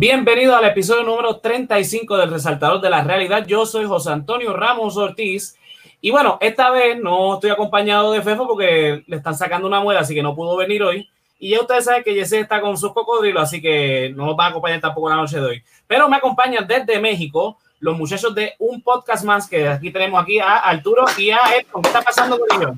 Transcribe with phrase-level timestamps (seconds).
[0.00, 3.44] Bueno, bienvenido al episodio número 35 del Resaltador de la Realidad.
[3.46, 5.56] Yo soy José Antonio Ramos Ortiz.
[6.00, 10.00] Y bueno, esta vez no estoy acompañado de Fefo porque le están sacando una muela,
[10.00, 11.06] así que no pudo venir hoy.
[11.38, 14.46] Y ya ustedes saben que Jesse está con sus cocodrilos, así que no nos va
[14.46, 15.62] a acompañar tampoco la noche de hoy.
[15.86, 20.38] Pero me acompañan desde México los muchachos de un podcast más que aquí tenemos aquí
[20.38, 21.82] a Arturo y a Edson.
[21.82, 22.76] ¿Qué está pasando con ellos?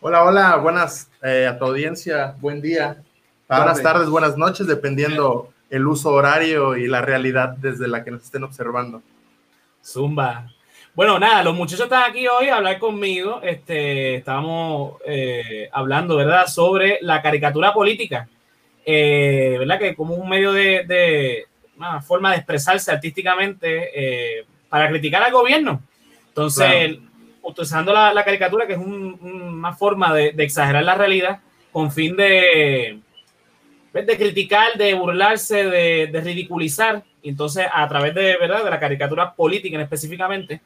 [0.00, 3.00] Hola, hola, buenas eh, a tu audiencia, buen día.
[3.48, 8.22] Buenas tardes, buenas noches, dependiendo el uso horario y la realidad desde la que nos
[8.22, 9.02] estén observando.
[9.84, 10.46] Zumba.
[10.94, 13.40] Bueno, nada, los muchachos están aquí hoy a hablar conmigo.
[13.42, 18.28] Este, estábamos eh, hablando, ¿verdad?, sobre la caricatura política.
[18.86, 19.80] Eh, ¿Verdad?
[19.80, 23.90] Que como un medio de, una forma de expresarse artísticamente
[24.38, 25.82] eh, para criticar al gobierno.
[26.28, 26.98] Entonces,
[27.42, 31.40] utilizando la, caricatura, que es una forma de, exagerar la realidad
[31.72, 33.00] con fin de,
[34.02, 37.04] de criticar, de burlarse, de, ridiculizar.
[37.22, 38.64] entonces, a través de, ¿verdad?
[38.64, 40.60] de la caricatura política en específicamente,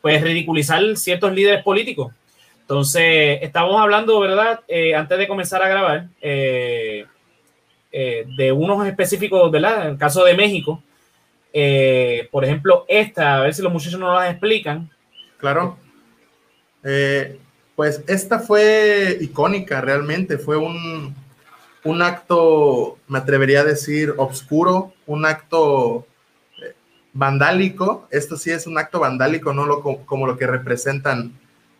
[0.00, 2.12] pues ridiculizar ciertos líderes políticos.
[2.62, 4.60] Entonces, estamos hablando, ¿verdad?
[4.66, 7.06] Eh, antes de comenzar a grabar, eh,
[7.92, 9.82] eh, de unos específicos, ¿verdad?
[9.82, 10.82] En el caso de México,
[12.32, 14.90] por ejemplo, esta, a ver si los muchachos nos las explican.
[15.38, 15.76] Claro.
[17.76, 21.14] pues esta fue icónica, realmente, fue un,
[21.84, 26.06] un acto, me atrevería a decir, obscuro, un acto
[27.12, 28.06] vandálico.
[28.10, 31.32] Esto sí es un acto vandálico, no lo, como lo que representan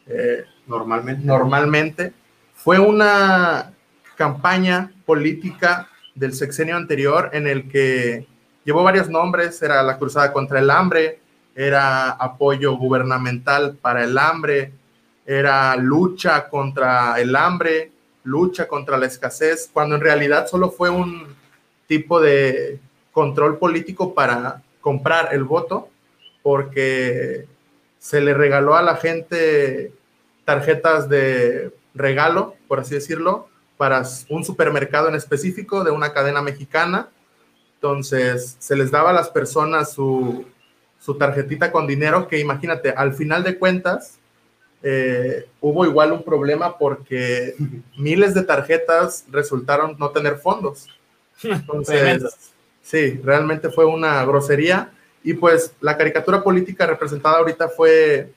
[0.06, 1.26] eh, normalmente.
[1.26, 2.12] normalmente.
[2.54, 3.72] Fue una
[4.16, 8.26] campaña política del sexenio anterior en el que
[8.64, 11.20] llevó varios nombres, era la cruzada contra el hambre,
[11.54, 14.72] era apoyo gubernamental para el hambre,
[15.26, 17.91] era lucha contra el hambre,
[18.24, 21.34] lucha contra la escasez, cuando en realidad solo fue un
[21.86, 22.78] tipo de
[23.12, 25.88] control político para comprar el voto
[26.42, 27.46] porque
[27.98, 29.92] se le regaló a la gente
[30.44, 37.08] tarjetas de regalo, por así decirlo, para un supermercado en específico de una cadena mexicana.
[37.74, 40.44] Entonces, se les daba a las personas su,
[41.18, 44.18] tarjetita con dinero, que imagínate, al final de cuentas,
[44.82, 47.54] eh, hubo igual un problema porque
[47.96, 50.88] miles de tarjetas resultaron no tener fondos.
[51.42, 54.92] Entonces, Sí, realmente fue una grosería.
[55.22, 58.32] Y pues la caricatura política representada ahorita fue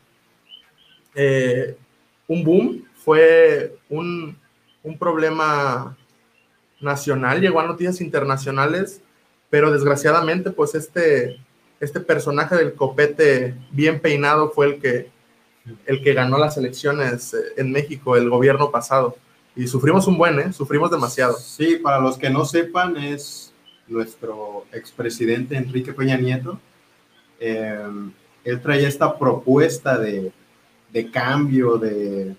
[1.15, 1.75] eh,
[2.27, 4.37] un boom, fue un,
[4.99, 5.97] problema
[6.79, 9.01] nacional, llegó a noticias internacionales,
[9.49, 11.39] pero desgraciadamente pues este,
[11.79, 15.09] este personaje del copete bien peinado fue el que,
[15.85, 19.17] el que ganó las elecciones eh, en México el gobierno pasado.
[19.55, 20.53] Y sufrimos un buen, ¿eh?
[20.53, 21.33] Sufrimos demasiado.
[21.37, 23.53] Sí, para los que no sepan, es
[23.87, 26.59] nuestro expresidente Enrique Peña Nieto,
[27.39, 27.87] eh,
[28.43, 30.31] él traía esta propuesta de,
[31.11, 32.35] cambio, de,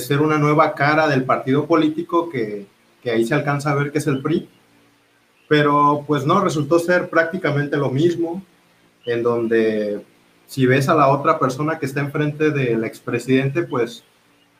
[0.00, 2.66] ser una nueva cara del partido político que,
[3.04, 4.48] ahí se alcanza a ver que es el PRI.
[5.46, 8.42] Pero pues no, resultó ser prácticamente lo mismo,
[9.04, 10.04] en donde
[10.54, 14.04] si ves a la otra persona que está enfrente del expresidente, pues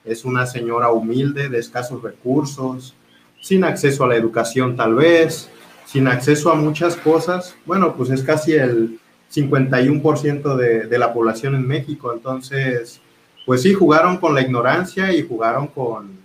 [0.04, 2.96] es una señora humilde, de escasos recursos,
[3.40, 5.48] sin acceso a la educación tal vez,
[5.86, 8.98] sin acceso a muchas cosas, bueno, pues es casi el
[9.32, 12.12] 51% de, de la población en México.
[12.12, 13.00] Entonces,
[13.46, 16.18] pues sí, jugaron con la ignorancia y jugaron con,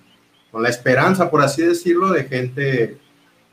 [0.52, 2.98] con la esperanza, por así decirlo, de gente,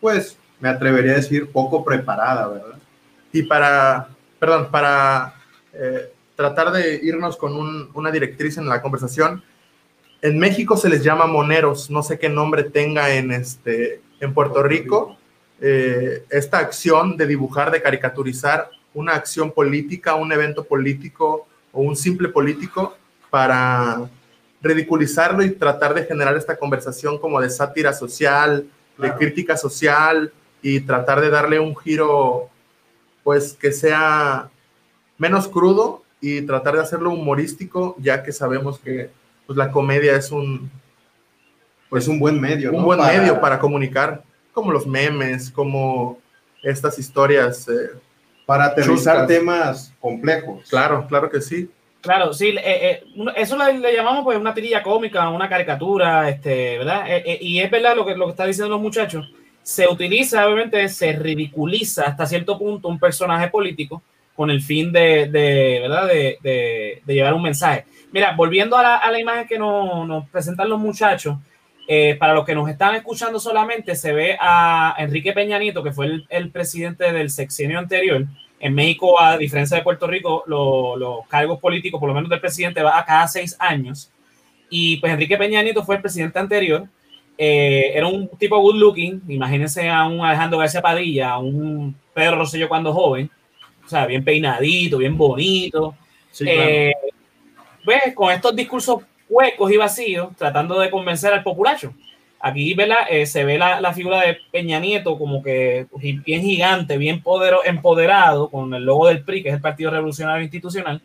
[0.01, 2.79] pues me atrevería a decir, poco preparada, ¿verdad?
[3.35, 4.09] Y para,
[4.39, 5.35] perdón, para
[5.79, 9.43] eh, tratar de irnos con un, una directriz en la conversación,
[10.23, 14.63] en México se les llama moneros, no sé qué nombre tenga en, este, en Puerto
[14.63, 15.17] Rico,
[15.61, 21.97] eh, esta acción de dibujar, de caricaturizar una acción política, un evento político o un
[21.97, 22.97] simple político
[23.31, 24.09] para
[24.63, 28.67] ridiculizarlo y tratar de generar esta conversación como de sátira social,
[28.99, 32.49] de crítica social y tratar de darle un giro
[33.23, 34.49] pues que sea
[35.19, 39.11] menos crudo y tratar de hacerlo humorístico, ya que sabemos que
[39.47, 40.69] pues, la comedia es un
[41.89, 46.19] pues un buen medio, un buen medio para comunicar como los memes, como
[46.65, 47.69] estas historias.
[47.69, 47.91] Eh,
[48.45, 50.69] para aterrizar temas complejos.
[50.69, 51.71] Claro, claro que sí.
[52.01, 53.05] Claro, sí, eh, eh,
[53.37, 57.07] eso le, llamamos pues una tirilla cómica, una caricatura, este, ¿verdad?
[57.41, 59.33] y es verdad lo que, lo que están diciendo los muchachos.
[59.63, 64.03] se utiliza, obviamente, se ridiculiza hasta cierto punto un personaje político
[64.37, 66.07] con el fin de, de ¿verdad?
[66.07, 67.87] De, de, llevar un mensaje.
[68.13, 71.39] Mira, volviendo a la, a la imagen que nos, nos, presentan los muchachos,
[71.89, 75.93] eh, para los que nos están escuchando solamente, se ve a Enrique Peña Nieto, que
[75.93, 78.27] fue el, el presidente del sexenio anterior.
[78.59, 82.41] En México, a diferencia de Puerto Rico, lo, los cargos políticos, por lo menos del
[82.41, 84.11] presidente, va a cada seis años.
[84.69, 86.87] Y pues Enrique Peña Nieto fue el presidente anterior.
[87.39, 89.23] Eh, era un tipo good looking.
[89.29, 93.31] Imagínense a un Alejandro García Padilla, a un Pedro Rosselló cuando joven
[93.87, 95.95] o sea, bien peinadito, bien bonito.
[96.33, 96.93] Sí, eh,
[97.85, 98.15] ¿Ves?
[98.15, 101.95] Con estos discursos huecos y vacíos, tratando de convencer al populacho.
[102.41, 103.07] Aquí ¿verdad?
[103.09, 107.65] Eh, se ve la, la, figura de Peña Nieto como que bien gigante, bien podero,
[107.65, 111.01] empoderado, con el logo del PRI, que es el Partido Revolucionario Institucional,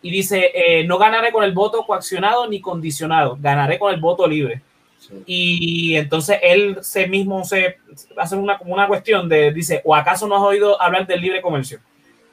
[0.00, 4.26] y dice, eh, no ganaré con el voto coaccionado ni condicionado, ganaré con el voto
[4.26, 4.62] libre.
[4.98, 5.22] Sí.
[5.26, 7.78] Y entonces él se mismo se
[8.16, 11.80] hace una, una cuestión de, dice, ¿o acaso no has oído hablar del libre comercio?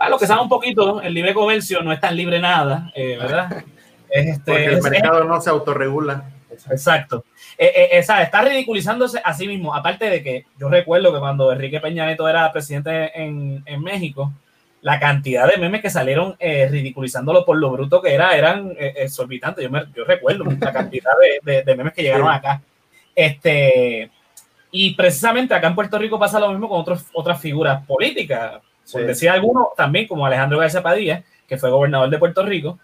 [0.04, 3.18] Para los que saben un poquito, el libre comercio no es tan libre nada, eh,
[3.18, 3.64] ¿verdad?
[4.10, 6.30] Es este, Porque el mercado es, no se autorregula.
[6.70, 7.24] Exacto.
[7.58, 9.74] Eh, eh, esa, está ridiculizándose a sí mismo.
[9.74, 14.34] Aparte de que yo recuerdo que cuando Enrique Peña Nieto era presidente en, en México,
[14.82, 18.96] la cantidad de memes que salieron eh, ridiculizándolo por lo bruto que era eran eh,
[18.98, 19.64] exorbitantes.
[19.64, 21.14] Yo, me, yo recuerdo la cantidad
[21.46, 22.36] de, de, de, memes que llegaron sí.
[22.36, 22.62] acá.
[23.16, 24.12] Este,
[24.70, 28.62] y precisamente acá en Puerto Rico pasa lo mismo con otros, otras figuras políticas.
[28.92, 29.08] Por sí.
[29.08, 32.80] decir alguno, también como Alejandro García Padilla, que fue gobernador de Puerto Rico,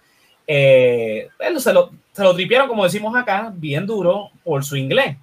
[0.48, 5.18] eh, se, lo, se lo tripearon, como decimos acá, bien duro por su inglés.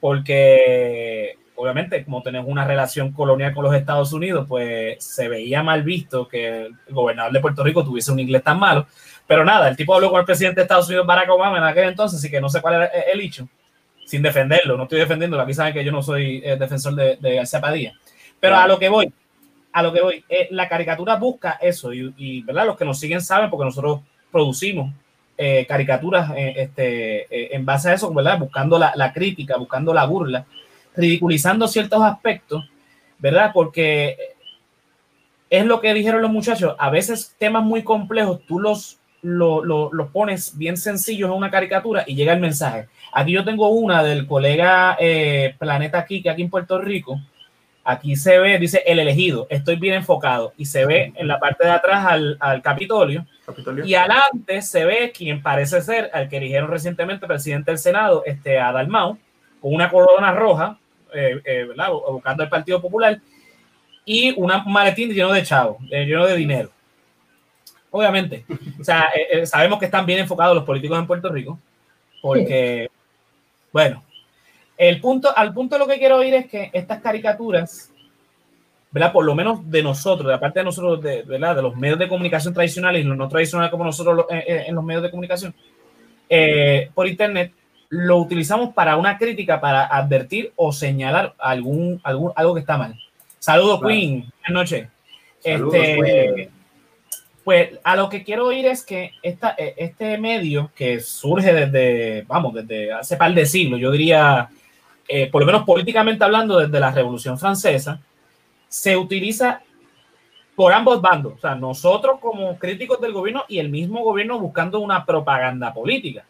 [0.00, 5.82] Porque obviamente, como tenemos una relación colonial con los Estados Unidos, pues se veía mal
[5.82, 8.86] visto que el gobernador de Puerto Rico tuviese un inglés tan malo.
[9.26, 11.88] Pero nada, el tipo habló con el presidente de Estados Unidos, Barack Obama, en aquel
[11.88, 13.48] entonces, así que no sé cuál era el hecho,
[14.04, 14.76] sin defenderlo.
[14.76, 17.92] No estoy defendiéndolo, aquí saben que yo no soy eh, defensor de, de García Padilla.
[18.40, 19.12] Pero a lo que voy,
[19.74, 22.64] a lo que voy, eh, la caricatura busca eso, y, y, ¿verdad?
[22.64, 24.00] Los que nos siguen saben, porque nosotros
[24.30, 24.94] producimos
[25.36, 28.38] eh, caricaturas eh, este, en base a eso, ¿verdad?
[28.38, 30.46] Buscando la, la crítica, buscando la burla
[30.96, 32.64] ridiculizando ciertos aspectos,
[33.18, 33.50] ¿verdad?
[33.52, 34.16] Porque
[35.50, 39.92] es lo que dijeron los muchachos, a veces temas muy complejos tú los, lo, lo,
[39.92, 42.88] los pones bien sencillos en una caricatura y llega el mensaje.
[43.12, 47.20] Aquí yo tengo una del colega eh, Planeta Kike aquí en Puerto Rico.
[47.84, 50.54] Aquí se ve, dice el elegido, estoy bien enfocado.
[50.56, 54.86] Y se ve en la parte de atrás al, al Capitolio, Capitolio, y adelante se
[54.86, 59.18] ve quien parece ser al que eligieron recientemente presidente del Senado, este Adalmau,
[59.60, 60.78] con una corona roja,
[61.12, 61.90] eh, eh, ¿verdad?
[61.90, 63.20] buscando el Partido Popular,
[64.04, 66.70] y un maletín lleno de chavos, eh, lleno de dinero.
[67.90, 68.44] Obviamente,
[68.80, 71.58] o sea, eh, sabemos que están bien enfocados los políticos en Puerto Rico,
[72.20, 72.90] porque,
[73.72, 74.02] bueno,
[74.76, 77.92] el punto, al punto lo que quiero oír es que estas caricaturas,
[78.90, 79.12] ¿verdad?
[79.12, 81.56] Por lo menos de nosotros, de la parte de nosotros, de, ¿verdad?
[81.56, 85.02] De los medios de comunicación tradicionales y los no tradicionales como nosotros en los medios
[85.02, 85.54] de comunicación,
[86.94, 87.52] por internet,
[87.88, 92.98] lo utilizamos para una crítica, para advertir o señalar algún, algún algo que está mal.
[93.38, 93.94] Saludos, claro.
[93.94, 94.20] Queen.
[94.20, 94.88] Buenas noches.
[95.40, 96.50] Saludos, este,
[97.44, 102.54] pues a lo que quiero oír es que esta, este medio que surge desde, vamos,
[102.54, 104.48] desde hace par de siglos, yo diría,
[105.08, 108.00] eh, por lo menos políticamente hablando, desde la Revolución Francesa,
[108.68, 109.62] se utiliza
[110.56, 114.78] por ambos bandos, o sea, nosotros como críticos del gobierno y el mismo gobierno buscando
[114.80, 116.24] una propaganda política.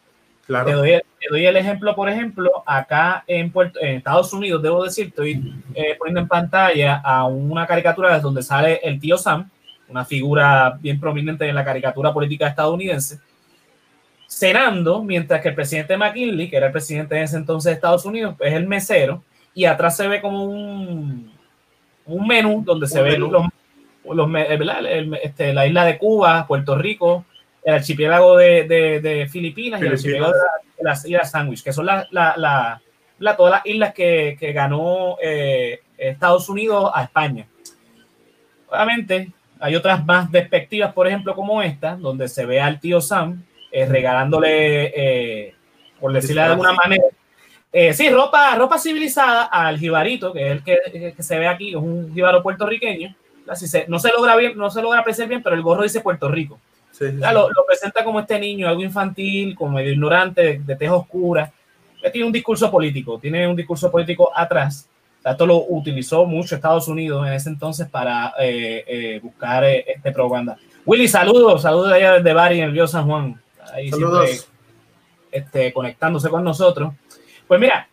[0.47, 0.65] Claro.
[0.65, 0.89] Te, doy,
[1.19, 5.53] te, doy, el ejemplo, por ejemplo, acá en, Puerto, en Estados Unidos, debo decir, estoy
[5.73, 9.49] eh, poniendo en pantalla a una caricatura donde sale el tío Sam,
[9.87, 13.19] una figura bien prominente en la caricatura política estadounidense,
[14.37, 18.03] cenando, mientras que el presidente McKinley, que era el presidente en ese entonces de Estados
[18.03, 19.23] Unidos, es el mesero,
[19.53, 21.31] y atrás se ve como un,
[22.05, 27.23] un menú donde se ven los, los, el, este, la isla de Cuba, Puerto Rico,
[27.63, 31.71] el archipiélago de, de, de Filipinas, Filipinas, y el archipiélago de las Islas Sandwich, que
[31.71, 32.81] son la, la, la,
[33.19, 37.47] la, todas las islas que, que ganó eh, Estados Unidos a España.
[38.67, 43.45] Obviamente, hay otras más despectivas, por ejemplo, como esta, donde se ve al tío Sam
[43.75, 45.53] eh, regalándole, eh,
[45.99, 47.03] por decirle de alguna manera,
[47.73, 51.71] eh, sí, ropa, ropa civilizada al jibarito, que es el que, que se ve aquí,
[51.71, 53.13] es un jibaro puertorriqueño.
[53.49, 55.99] Así se, no se logra bien, no se logra apreciar bien, pero el gorro dice
[55.99, 56.57] Puerto Rico.
[56.91, 57.17] Sí, sí.
[57.17, 61.51] Lo, lo, presenta como este niño, algo infantil, como medio ignorante, de, de tez oscura,
[62.01, 64.87] que tiene un discurso político, tiene un discurso político atrás.
[65.21, 70.13] Esto lo utilizó mucho Estados Unidos en ese entonces para eh, eh, buscar eh, este
[70.13, 70.55] propaganda.
[70.85, 73.41] Willy, saludos, saludos de allá desde Bari, en el Río San Juan.
[73.73, 74.29] Ahí saludos.
[74.29, 74.49] Siempre,
[75.31, 76.93] este, conectándose con nosotros.
[77.47, 77.87] Pues mira,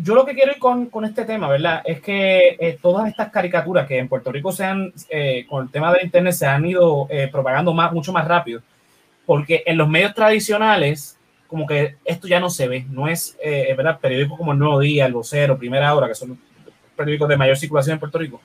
[0.00, 1.82] yo lo que quiero ir con, con este tema, ¿verdad?
[1.84, 5.70] Es que eh, todas estas caricaturas que en Puerto Rico se han, eh, con el
[5.70, 8.62] tema del Internet, se han ido eh, propagando más, mucho más rápido,
[9.26, 11.18] porque en los medios tradicionales,
[11.48, 13.36] como que esto ya no se ve, no es,
[13.76, 13.98] ¿verdad?
[13.98, 16.38] Periódicos como El Nuevo Día, El Vocero, Primera Hora, que son
[16.94, 18.40] periódicos de mayor circulación en Puerto Rico.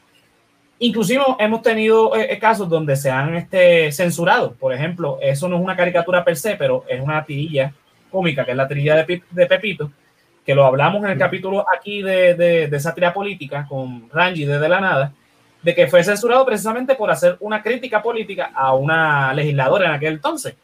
[0.85, 2.11] Inclusive hemos tenido
[2.41, 4.51] casos donde se han este, censurado.
[4.53, 7.73] Por ejemplo, eso no es una caricatura per se, pero es una tirilla
[8.11, 9.91] cómica, que es la tirilla de, de Pepito,
[10.45, 14.67] que lo hablamos en el capítulo aquí de, de, de sátira política con Rangi desde
[14.67, 15.13] la nada,
[15.61, 20.15] de que fue censurado precisamente por hacer una crítica política a una legisladora en aquel
[20.15, 20.55] entonces,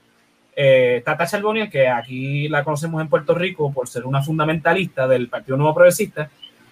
[0.54, 5.30] eh, Tata Charboniel, que aquí la conocemos en Puerto Rico por ser una fundamentalista del
[5.30, 6.30] Partido Nuevo Progresista,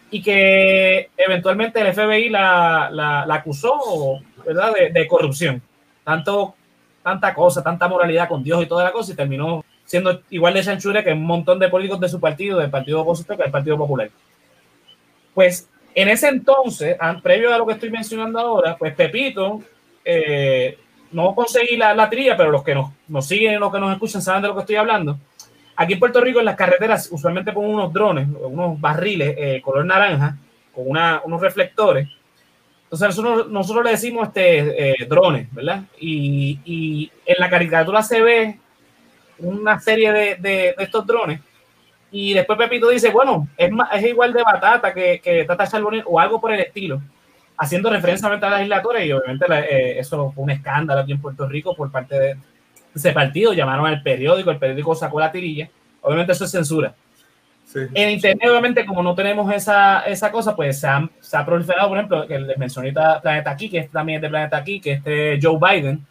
[0.10, 4.74] y que eventualmente el FBI la, la, la acusó ¿verdad?
[4.74, 5.62] De, de, corrupción.
[6.04, 6.56] Tanto,
[7.04, 10.64] tanta cosa, tanta moralidad con Dios y toda la cosa, y terminó siendo igual de
[10.64, 13.78] chanchura que un montón de políticos de su partido, del Partido Opositor, que el Partido
[13.78, 14.10] Popular.
[15.34, 19.62] Pues en ese entonces, previo a lo que estoy mencionando ahora, pues Pepito,
[20.04, 20.78] eh,
[21.12, 24.22] no conseguí la, la trilla, pero los que nos, nos siguen, los que nos escuchan,
[24.22, 25.18] saben de lo que estoy hablando.
[25.80, 29.86] Aquí en Puerto Rico, en las carreteras, usualmente ponen unos drones, unos barriles eh, color
[29.86, 30.36] naranja,
[30.74, 32.10] con unos reflectores.
[32.90, 35.84] Entonces nosotros, le decimos este, eh, drones, ¿verdad?
[36.00, 38.60] Y, en la caricatura se ve
[39.38, 41.42] una serie de, estos drones.
[42.10, 46.20] Y después Pepito dice, bueno, es, es igual de batata que, que Tata Charbonnier o
[46.20, 47.02] algo por el estilo,
[47.56, 51.48] haciendo referencia a la legislatura y obviamente eh, eso fue un escándalo aquí en Puerto
[51.48, 52.38] Rico por parte de
[52.98, 55.70] ese partido, llamaron al periódico, el periódico sacó la tirilla,
[56.02, 56.94] obviamente eso es censura.
[57.66, 57.80] Sí.
[57.94, 61.90] En Internet, obviamente, como no tenemos esa, esa cosa, pues se ha, se ha proliferado,
[61.90, 65.38] por ejemplo, que les mencioné Planeta Aquí, que es también de Planeta Aquí, que este
[65.42, 66.06] Joe Biden,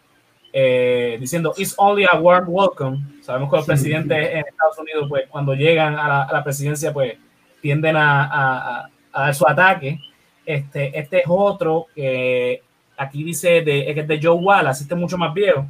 [0.52, 2.98] eh, diciendo It's only a warm welcome.
[3.22, 6.92] Sabemos que los presidentes en Estados Unidos, pues cuando llegan a la, a la presidencia,
[6.92, 7.14] pues
[7.60, 9.98] tienden a, a, a, dar su ataque.
[10.44, 12.62] Este, este es otro que
[12.96, 15.66] aquí dice de, es de Joe Wallace, este es mucho más viejo.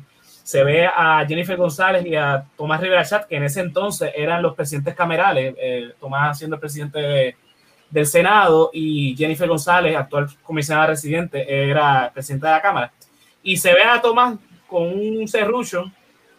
[0.47, 4.41] Se ve a Jennifer González y a Tomás Rivera Chat, que en ese entonces eran
[4.43, 7.37] los presidentes camerales, eh, Tomás siendo el presidente de,
[7.91, 12.93] del Senado y Jennifer González, actual comisionada residente, era presidente de la Cámara.
[13.43, 14.39] Y se ve a Tomás
[14.69, 15.91] con un serrucho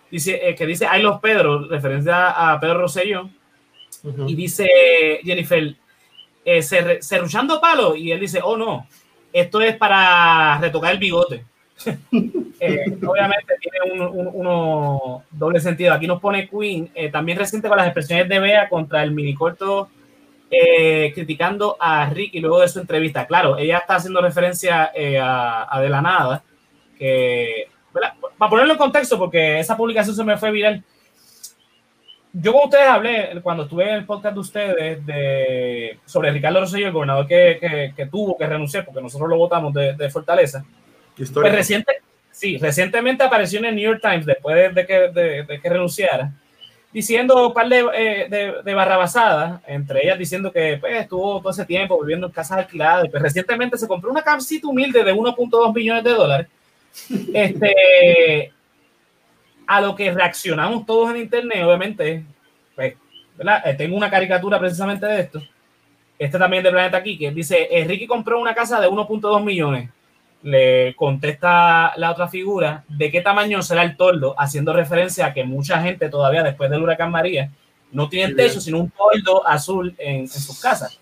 [0.09, 3.23] dice, eh, que dice Ay los Pedro, referencia a Pedro Rosselló,
[4.03, 4.29] uh -huh.
[4.29, 5.75] y dice Jennifer,
[6.45, 8.87] eh, serruchando palo, y él dice, oh no,
[9.33, 11.43] esto es para retocar el bigote.
[12.60, 15.93] eh, obviamente tiene un, doble sentido.
[15.93, 19.89] Aquí nos pone Queen, eh, también reciente con las expresiones de Bea contra el minicorto
[20.50, 23.27] eh, criticando a Ricky luego de su entrevista.
[23.27, 26.43] Claro, ella está haciendo referencia eh, a, De la Nada,
[26.98, 27.67] que
[28.38, 30.84] para ponerlo en contexto, porque esa publicación se me fue viral.
[32.31, 36.88] Yo con ustedes hablé cuando estuve en el podcast de ustedes de, sobre Ricardo Rosselló,
[36.88, 40.63] el gobernador que, que, tuvo que renunciar porque nosotros lo votamos de Fortaleza.
[41.17, 41.93] Pues reciente,
[42.31, 46.31] sí, recientemente apareció en el New York Times después de, de que, de, que renunciara
[46.93, 51.51] diciendo un par de, eh, de, de, barrabasadas, entre ellas diciendo que pues, estuvo todo
[51.51, 55.74] ese tiempo viviendo en casas alquiladas, pues recientemente se compró una casita humilde de 1.2
[55.74, 56.47] millones de dólares
[57.33, 58.53] este,
[59.65, 62.24] a lo que reaccionamos todos en internet, obviamente,
[62.75, 62.95] pues,
[63.36, 63.67] ¿verdad?
[63.67, 65.41] Eh, tengo una caricatura precisamente de esto.
[66.17, 69.91] Este también de Planeta que dice, Ricky compró una casa de 1.2 millones.
[70.47, 74.33] Le contesta la otra figura, ¿de qué tamaño será el toldo?
[74.37, 77.51] Haciendo referencia a que mucha gente todavía después del huracán María
[77.91, 81.01] no tiene techo, sino un toldo azul en, en sus casas.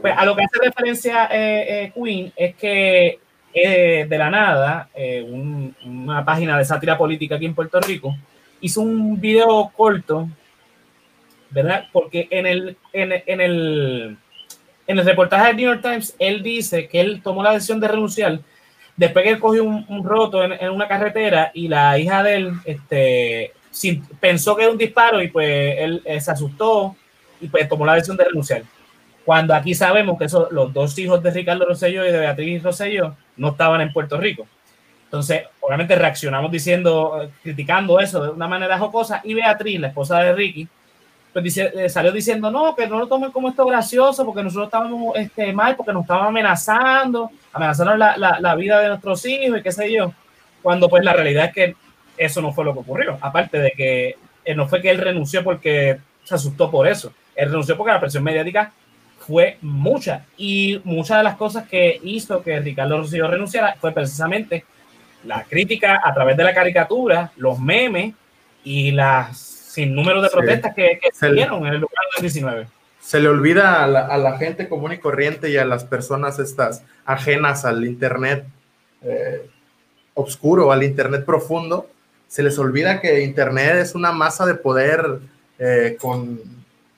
[0.00, 3.18] Pues a lo que hace referencia eh, eh, Queen es que
[3.52, 8.16] eh, de la nada, eh, un, una página de sátira política aquí en Puerto Rico,
[8.62, 10.30] hizo un video corto,
[11.50, 11.88] ¿verdad?
[11.92, 14.18] Porque en el, en, en el,
[14.86, 17.88] en el reportaje del New York Times, él dice que él tomó la decisión de
[17.88, 18.40] renunciar
[18.96, 22.36] después que él cogió un, un roto en, en, una carretera y la hija de
[22.36, 26.96] él este, sin, pensó que era un disparo y pues él, él se asustó
[27.40, 28.62] y pues tomó la decisión de renunciar.
[29.24, 33.16] Cuando aquí sabemos que eso, los dos hijos de Ricardo Rosselló y de Beatriz Rosselló
[33.36, 34.46] no estaban en Puerto Rico.
[35.04, 40.32] Entonces, obviamente reaccionamos diciendo, criticando eso de una manera jocosa y Beatriz, la esposa de
[40.32, 40.68] Ricky,
[41.36, 44.68] pues dice, eh, salió diciendo, no, que no lo tomen como esto gracioso porque nosotros
[44.68, 49.58] estábamos este, mal, porque nos estaban amenazando, amenazaron la, la, la, vida de nuestros hijos
[49.58, 50.14] y qué sé yo,
[50.62, 51.76] cuando pues la realidad es que
[52.16, 54.16] eso no fue lo que ocurrió, aparte de que
[54.46, 58.00] eh, no fue que él renunció porque se asustó por eso, él renunció porque la
[58.00, 58.72] presión mediática
[59.18, 60.24] fue mucha.
[60.38, 64.64] Y muchas de las cosas que hizo que Ricardo Rosselló renunciara fue precisamente
[65.24, 68.14] la crítica a través de la caricatura, los memes
[68.64, 69.45] y las
[69.76, 70.82] sin número de protestas sí.
[70.82, 72.66] que, que se dieron en el lugar del 19.
[72.98, 77.66] se le olvida a la, gente común y corriente y a las personas estas ajenas
[77.66, 78.46] al Internet
[79.02, 79.50] eh,
[80.14, 81.90] oscuro, al Internet profundo,
[82.26, 85.18] se les olvida que Internet es una masa de poder
[85.58, 86.40] eh, con,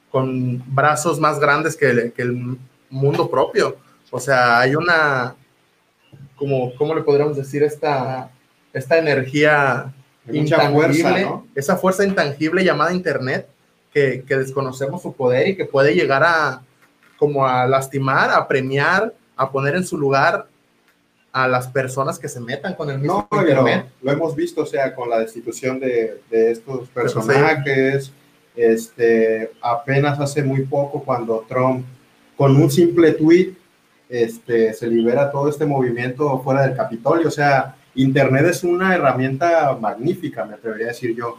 [0.09, 2.59] con, brazos más grandes que el, que el,
[2.91, 3.77] mundo propio.
[4.11, 5.35] O sea, hay una,
[6.37, 7.65] como, ¿cómo le podríamos decir?
[7.65, 8.31] Esta,
[8.73, 9.93] esta energía
[10.33, 13.49] intangible, esa fuerza intangible llamada Internet
[13.93, 16.63] que, desconocemos su poder y que puede llegar a
[17.17, 20.47] como a lastimar, a premiar, a poner en su lugar
[21.33, 23.87] a las personas que se metan con el mismo internet.
[24.03, 28.13] Lo, hemos visto, o sea, con la destitución de, de estos personajes,
[28.55, 31.85] este, apenas hace muy poco cuando Trump,
[32.37, 33.55] con un simple tweet,
[34.09, 39.77] este, se libera todo este movimiento fuera del Capitolio, o sea, Internet es una herramienta
[39.81, 41.37] magnífica, me atrevería a decir yo.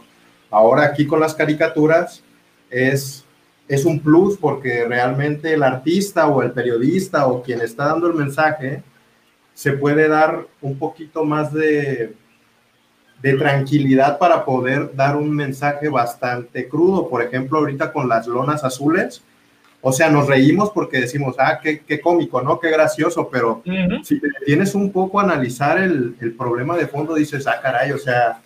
[0.50, 2.22] Ahora aquí con las caricaturas,
[2.68, 3.24] es,
[3.66, 8.14] es un plus porque realmente el artista o el periodista o quien está dando el
[8.14, 8.82] mensaje
[9.54, 12.14] se puede dar un poquito más de,
[13.22, 17.08] de tranquilidad para poder dar un mensaje bastante crudo.
[17.08, 19.22] Por ejemplo, ahorita con las lonas azules,
[19.82, 22.60] o sea, nos reímos porque decimos, ah, qué, qué cómico, ¿no?
[22.60, 23.62] Qué gracioso, pero
[24.02, 27.98] si tienes un poco a analizar el, el, problema de fondo, dices, ah, caray, o
[27.98, 28.40] sea,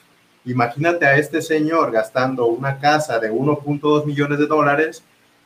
[0.47, 5.03] Imagínate a este señor gastando una casa de 1.2 millones de dólares,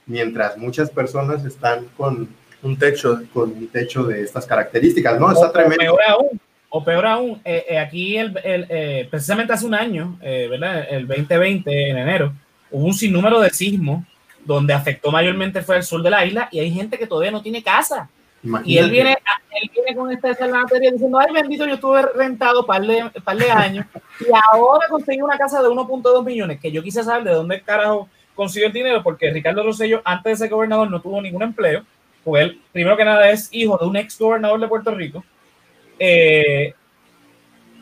[0.06, 2.28] mientras muchas personas están con
[2.62, 5.30] un techo, con un techo de estas características, ¿no?
[5.30, 5.78] Está tremendo.
[5.78, 10.84] Peor aún, o peor aún, eh, eh, aquí el, eh, precisamente hace un año, ¿verdad?
[10.90, 12.32] El 2020, en enero,
[12.72, 14.04] hubo un sinnúmero de sismos
[14.44, 17.42] donde afectó mayormente fue el sur de la isla y hay gente que todavía no
[17.42, 18.08] tiene casa.
[18.64, 19.18] Y él viene,
[19.60, 23.50] él viene con esta materia diciendo, ay bendito, yo estuve rentado par de, par de
[23.50, 23.86] años
[24.20, 28.08] y ahora conseguí una casa de 1.2 millones, que yo quise saber de dónde carajo
[28.34, 31.84] consiguió el dinero, porque Ricardo Rosello antes de ser gobernador no tuvo ningún empleo,
[32.22, 35.24] porque él primero que nada es hijo de un ex gobernador de Puerto Rico.
[35.98, 36.72] Eh,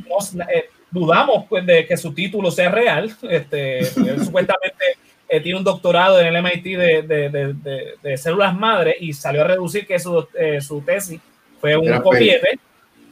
[0.07, 4.97] eh, dudamos pues, de que su título sea real, este, supuestamente
[5.28, 9.48] eh, tiene un doctorado en el MIT de, de, de, células madre y salió a
[9.48, 11.20] reducir que su, eh, su tesis
[11.60, 12.58] fue un copiete.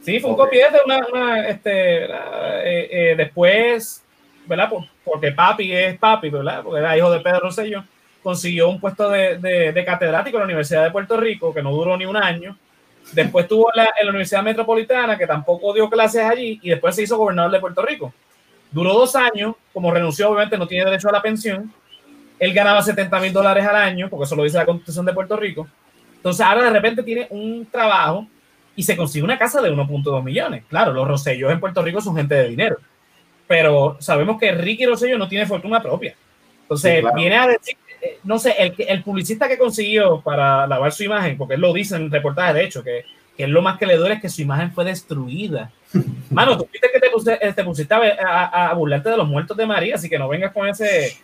[0.01, 4.03] Sí, fue un copiete, una, una este, eh, después,
[4.45, 4.69] ¿verdad?
[5.03, 6.63] porque papi es papi, ¿verdad?
[6.63, 7.83] Porque era hijo de Pedro Rosselló,
[8.23, 12.05] consiguió un puesto de, catedrático en la Universidad de Puerto Rico, que no duró ni
[12.05, 12.57] un año.
[13.11, 16.95] Después estuvo en la, en la Universidad Metropolitana, que tampoco dio clases allí, y después
[16.95, 18.13] se hizo gobernador de Puerto Rico.
[18.71, 21.71] Duró dos años, como renunció, obviamente no tiene derecho a la pensión,
[22.39, 25.37] él ganaba 70 mil dólares al año, porque eso lo dice la Constitución de Puerto
[25.37, 25.67] Rico.
[26.15, 28.27] Entonces ahora de repente tiene un trabajo
[28.75, 30.63] y se consigue una casa de 1.2 millones.
[30.69, 32.77] Claro, los Rosellos en Puerto Rico son gente de dinero,
[33.47, 36.15] pero sabemos que Ricky Rosello no tiene fortuna propia.
[36.63, 41.03] Entonces viene a decir, eh, no sé, el, el publicista que consiguió para lavar su
[41.03, 43.05] imagen, porque él lo dice en el reportaje, de hecho, que,
[43.37, 45.71] que es lo más que le duele es que su imagen fue destruida.
[46.31, 49.95] Mano, tú viste que te, te pusiste a, a, burlarte de los muertos de María,
[49.95, 51.15] así que no vengas con ese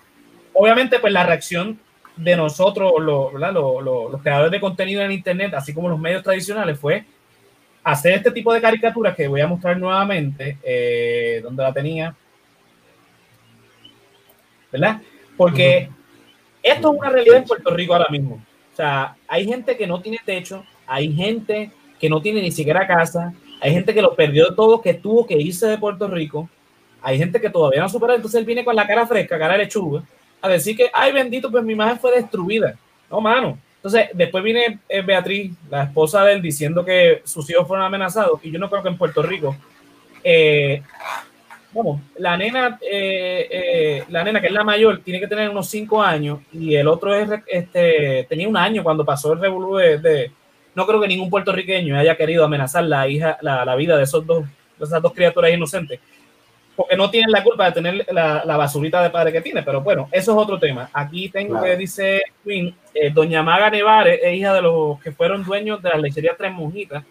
[0.53, 1.79] obviamente, pues la reacción
[2.15, 7.05] de nosotros, los, los creadores de contenido en Internet, así como los medios tradicionales, fue
[7.83, 12.15] hacer este tipo de caricaturas que voy a mostrar nuevamente, eh, donde la tenía,
[14.71, 15.01] ¿verdad?
[15.35, 15.89] Porque
[16.61, 18.35] esto es una realidad en Puerto Rico ahora mismo.
[18.71, 22.87] O sea, hay gente que no tiene techo, hay gente que no tiene ni siquiera
[22.87, 26.49] casa, hay gente que lo perdió todo, que tuvo que irse de Puerto Rico,
[27.01, 29.63] hay gente que todavía no supera, entonces él viene con la cara fresca, cara de
[29.63, 30.03] lechuga,
[30.41, 32.75] a decir que, ay bendito, pues mi imagen fue destruida.
[33.09, 33.57] No, mano.
[33.75, 38.39] Entonces, después viene eh, Beatriz, la esposa de él, diciendo que sus hijos fueron amenazados.
[38.43, 39.55] Y yo no creo que en Puerto Rico,
[40.23, 40.83] eh,
[41.73, 46.01] vamos, la nena, eh, la nena que es la mayor, tiene que tener unos cinco
[46.01, 50.31] años y el otro es, este, tenía un año cuando pasó el revolú de,
[50.75, 54.25] no creo que ningún puertorriqueño haya querido amenazar la hija, la, la vida de esos
[54.27, 54.45] dos,
[54.77, 55.99] de esas dos criaturas inocentes
[56.81, 59.81] porque no tienen la culpa de tener la, la, basurita de padre que tiene, pero
[59.81, 60.89] bueno, eso es otro tema.
[60.93, 65.43] Aquí tengo que dice Queen, eh, doña Maga Nevares es hija de los que fueron
[65.43, 67.03] dueños de la lechería Tres Monjitas.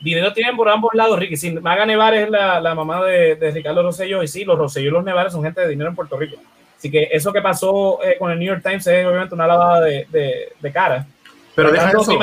[0.00, 1.36] Dinero tienen por ambos lados, Ricky.
[1.36, 4.88] Sí, Maga Nevares es la, la mamá de, de, Ricardo Rosselló, y sí, los Rosselló
[4.88, 6.36] y los Nevares son gente de dinero en Puerto Rico.
[6.76, 9.80] Así que eso que pasó eh, con el New York Times es obviamente una lavada
[9.82, 11.06] de, de, de cara.
[11.54, 12.18] Pero deja eso.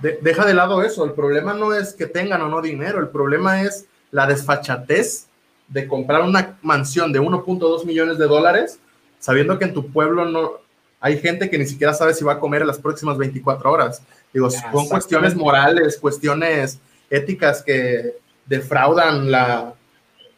[0.00, 1.04] deja de lado eso.
[1.04, 5.25] El problema no es que tengan o no dinero, el problema es la desfachatez
[5.68, 8.78] de comprar una mansión de 1.2 millones de dólares,
[9.18, 10.66] sabiendo que en tu pueblo no
[11.00, 14.02] hay gente que ni siquiera sabe si va a comer en las próximas 24 horas.
[14.32, 16.78] Digo, son cuestiones morales, cuestiones
[17.10, 19.74] éticas que defraudan la,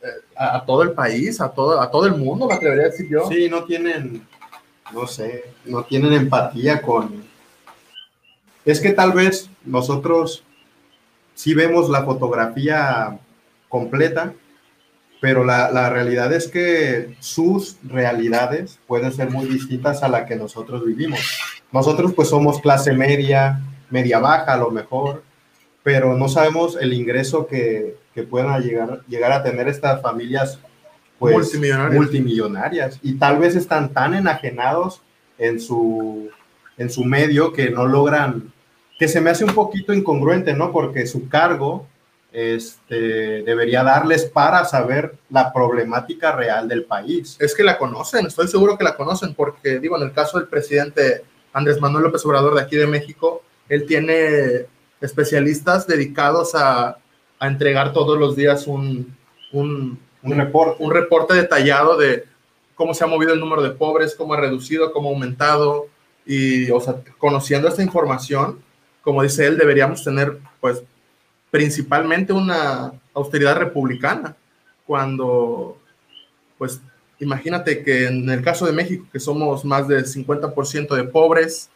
[0.02, 3.08] eh, a, todo el país, a todo, a todo el mundo, me atrevería a decir
[3.08, 3.26] yo.
[3.28, 4.26] Sí, no tienen,
[4.92, 7.24] no sé, no tienen empatía con,
[8.64, 10.42] Es que tal vez nosotros
[11.34, 13.18] sí vemos la fotografía
[13.68, 14.34] completa,
[15.20, 20.36] pero la, la, realidad es que sus realidades pueden ser muy distintas a la que
[20.36, 21.20] nosotros vivimos.
[21.72, 25.22] Nosotros pues somos clase media, media baja a lo mejor,
[25.82, 30.60] pero no sabemos el ingreso que, que puedan llegar, llegar a tener estas familias
[31.18, 31.94] pues, multimillonarias.
[31.94, 35.02] multimillonarias y tal vez están tan enajenados
[35.38, 36.28] en su,
[36.76, 38.52] en su medio que no logran,
[38.98, 40.72] que se me hace un poquito incongruente, ¿no?
[40.72, 41.86] Porque su cargo
[42.38, 47.36] este, debería darles para saber la problemática real del país.
[47.40, 50.46] Es que la conocen, estoy seguro que la conocen, porque digo, en el caso del
[50.46, 54.66] presidente Andrés Manuel López Obrador de aquí de México, él tiene
[55.00, 56.98] especialistas dedicados a,
[57.40, 59.16] a entregar todos los días un,
[59.52, 60.82] un, un, reporte.
[60.82, 62.24] un reporte detallado de
[62.76, 65.88] cómo se ha movido el número de pobres, cómo ha reducido, cómo ha aumentado.
[66.24, 68.60] Y, o sea, conociendo esta información,
[69.02, 70.84] como dice él, deberíamos tener, pues,
[71.50, 74.36] principalmente una austeridad republicana,
[74.86, 75.78] cuando,
[76.56, 76.80] pues,
[77.20, 81.70] imagínate que en el caso de México, que somos más del 50% de pobres,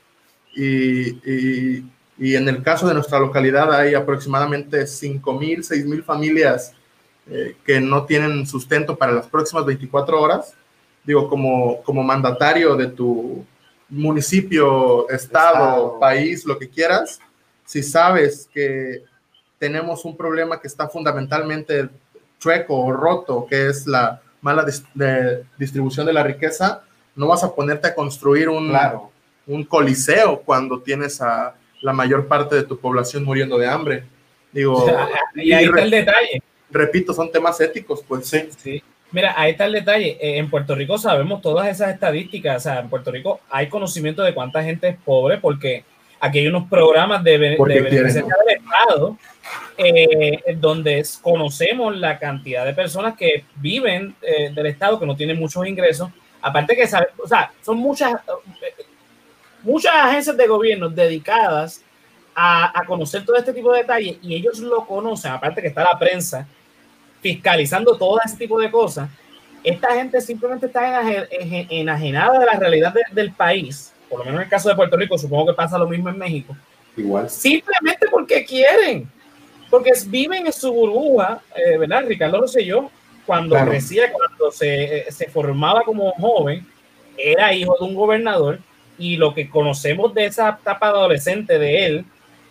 [0.54, 1.84] y, y,
[2.18, 6.74] y, en el caso de nuestra localidad hay aproximadamente 5 mil, 6 mil familias
[7.26, 10.54] eh, que no tienen sustento para las próximas 24 horas.
[11.04, 13.44] Digo, como, como mandatario de tu
[13.88, 17.20] municipio, estado, estado, país, lo que quieras,
[17.64, 19.02] si sabes que
[19.62, 21.88] tenemos un problema que está fundamentalmente
[22.40, 26.82] chueco o roto, que es la mala dis de distribución de la riqueza,
[27.14, 29.12] no vas a ponerte a construir un, claro.
[29.46, 34.02] un coliseo cuando tienes a la mayor parte de tu población muriendo de hambre.
[34.50, 34.84] Digo,
[35.36, 36.42] y ahí está el detalle.
[36.68, 38.48] Repito, son temas éticos, pues sí.
[38.58, 38.82] sí.
[39.12, 40.18] Mira, ahí está el detalle.
[40.20, 42.56] Eh, en Puerto Rico sabemos todas esas estadísticas.
[42.56, 45.84] O sea, en Puerto Rico hay conocimiento de cuánta gente es pobre porque
[46.18, 48.62] aquí hay unos programas de, de beneficencia del
[49.76, 55.38] Eh, donde conocemos la cantidad de personas que viven eh, del Estado que no tienen
[55.38, 56.10] muchos ingresos.
[56.40, 58.14] Aparte que, o sea, son muchas,
[59.62, 61.82] muchas agencias de gobierno dedicadas
[62.34, 65.84] a, a, conocer todo este tipo de detalles y ellos lo conocen, aparte que está
[65.84, 66.46] la prensa
[67.20, 69.08] fiscalizando todo ese tipo de cosas.
[69.62, 71.02] Esta gente simplemente está
[71.70, 74.96] enajenada de la realidad de, del país, por lo menos en el caso de Puerto
[74.96, 76.56] Rico, supongo que pasa lo mismo en México.
[76.96, 77.30] Igual.
[77.30, 79.10] Simplemente porque quieren
[79.72, 82.04] porque viven en su burbuja, eh, ¿verdad?
[82.06, 82.90] Ricardo Rosselló,
[83.24, 83.70] cuando claro.
[83.70, 86.66] crecía, cuando se, eh, se, formaba como joven,
[87.16, 88.58] era hijo de un gobernador
[88.98, 92.04] y lo que conocemos de esa etapa adolescente de él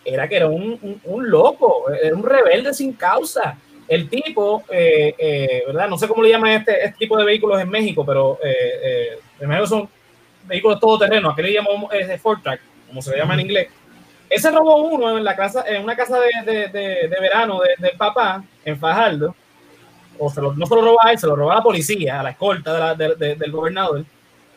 [0.03, 3.55] era que era un, un, un loco, era un rebelde sin causa.
[3.87, 5.89] El tipo, eh, eh, ¿verdad?
[5.89, 9.47] No sé cómo le llaman este, este, tipo de vehículos en México, pero eh, en
[9.47, 9.89] México son
[10.45, 11.29] vehículos todoterreno.
[11.29, 13.67] Aquí le llamamos Ford Track, como se le llama en inglés
[14.31, 17.97] ese robó uno en, la casa, en una casa de, de, de, de verano del
[17.97, 19.35] papá en Fajardo.
[20.17, 22.19] O se lo, no se lo robó a él, se lo robó a la policía,
[22.19, 24.05] a la escolta la, del gobernador.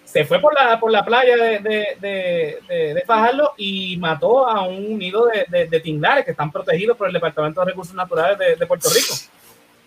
[0.04, 5.80] Se fue por la, por la playa de, Fajardo y mató a un nido de,
[5.80, 9.14] tinglares que están protegidos por el Departamento de Recursos Naturales de, Puerto Rico.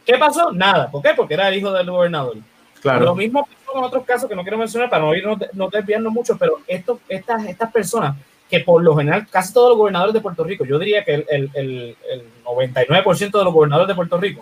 [0.05, 0.51] ¿Qué pasó?
[0.51, 0.91] Nada.
[0.91, 1.11] ¿Por qué?
[1.15, 2.35] Porque era el hijo del gobernador.
[2.81, 3.05] Claro.
[3.05, 6.11] Lo mismo pasó con otros casos que no quiero mencionar para no irnos no desviarnos
[6.11, 8.15] mucho, pero esto, estas, estas personas
[8.49, 11.25] que por lo general casi todos los gobernadores de Puerto Rico, yo diría que el,
[11.29, 14.41] el, el, el 99% de los gobernadores de Puerto Rico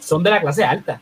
[0.00, 1.00] son de la clase alta.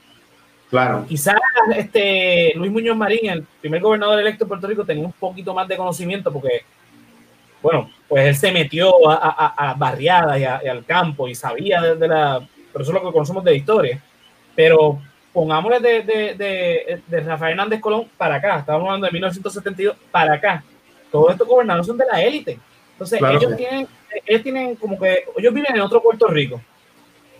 [0.70, 1.04] Claro.
[1.06, 1.36] Quizás
[1.76, 5.68] este Luis Muñoz Marín, el primer gobernador electo de Puerto Rico, tenía un poquito más
[5.68, 6.62] de conocimiento porque,
[7.62, 11.80] bueno, pues él se metió a, a, a barriadas y, y, al campo y sabía
[11.80, 12.40] de, de, la...
[12.72, 14.02] Pero eso es lo que conocemos de la historia.
[14.54, 14.98] Pero
[15.32, 20.34] pongámosle de, de, de, de Rafael Hernández Colón para acá, estamos hablando de 1972 para
[20.34, 20.64] acá
[21.12, 22.58] todos estos gobernadores son de la élite.
[22.92, 23.38] Entonces, claro.
[23.38, 23.86] ellos, tienen,
[24.26, 26.60] ellos tienen como que, ellos viven en otro Puerto Rico,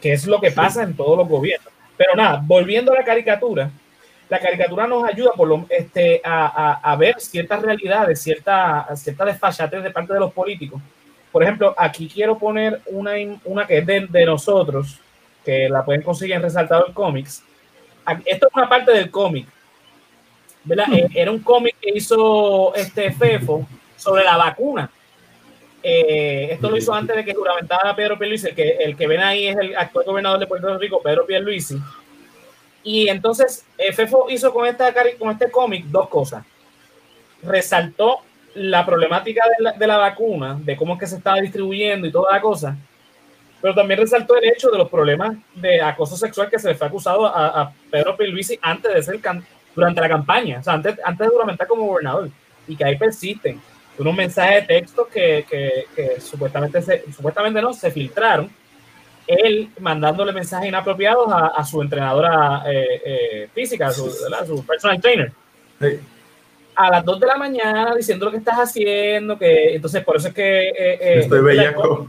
[0.00, 0.90] que es lo que pasa sí.
[0.90, 1.72] en todos los gobiernos.
[1.96, 3.70] Pero nada, volviendo a la caricatura,
[4.28, 9.24] la caricatura nos ayuda por lo, este, a, a, a, ver ciertas realidades, cierta, cierta
[9.24, 10.80] desfachatez de parte de los políticos.
[11.30, 13.12] Por ejemplo, aquí quiero poner una,
[13.44, 15.00] una que es de, de nosotros,
[15.44, 17.42] que la pueden conseguir en Resaltador Comics.
[18.24, 19.46] Esto es una parte del cómic,
[20.64, 20.86] ¿verdad?
[20.88, 21.06] Hmm.
[21.14, 24.90] Era un cómic que hizo este Fefo sobre la vacuna.
[25.82, 29.20] Eh, esto lo hizo antes de que juramentara Pedro Pierluisi, el que, el que ven
[29.20, 31.76] ahí es el actual gobernador de Puerto Rico, Pedro Pierluisi.
[32.84, 36.44] Y entonces eh, Fefo hizo con, esta, con este cómic dos cosas.
[37.42, 38.18] Resaltó
[38.54, 42.12] la problemática de la, de la, vacuna, de cómo es que se estaba distribuyendo y
[42.12, 42.76] toda la cosa,
[43.60, 46.86] pero también resaltó el hecho de los problemas de acoso sexual que se le fue
[46.86, 49.20] acusado a, a Pedro Pierluisi antes de ser
[49.74, 52.30] durante la campaña, o sea, antes, antes de juramentar como gobernador,
[52.66, 53.60] y que ahí persisten.
[53.98, 55.44] unos mensajes de texto que,
[55.94, 58.50] que, supuestamente, se, supuestamente no, se filtraron.
[59.26, 65.32] Él mandándole mensajes inapropiados a, su entrenadora eh, eh, física, a su, su, personal trainer.
[66.74, 70.28] A las 2 de la mañana diciendo lo que estás haciendo, que entonces por eso
[70.28, 70.68] es que...
[70.70, 72.08] Eh, Estoy bellaco.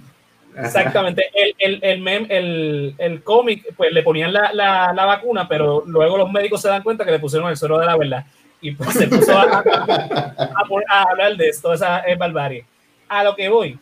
[0.58, 1.30] Exactamente.
[1.34, 6.18] El, el, el, el, el cómic, pues le ponían la, la, la, vacuna, pero luego
[6.18, 8.26] los médicos se dan cuenta que le pusieron el suero de la verdad
[8.64, 9.62] y pues se puso a,
[11.10, 12.66] hablar de esto, esa es barbarie.
[13.10, 13.78] A lo que voy,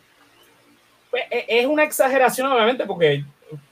[1.08, 3.24] pues, e, es una exageración, obviamente, porque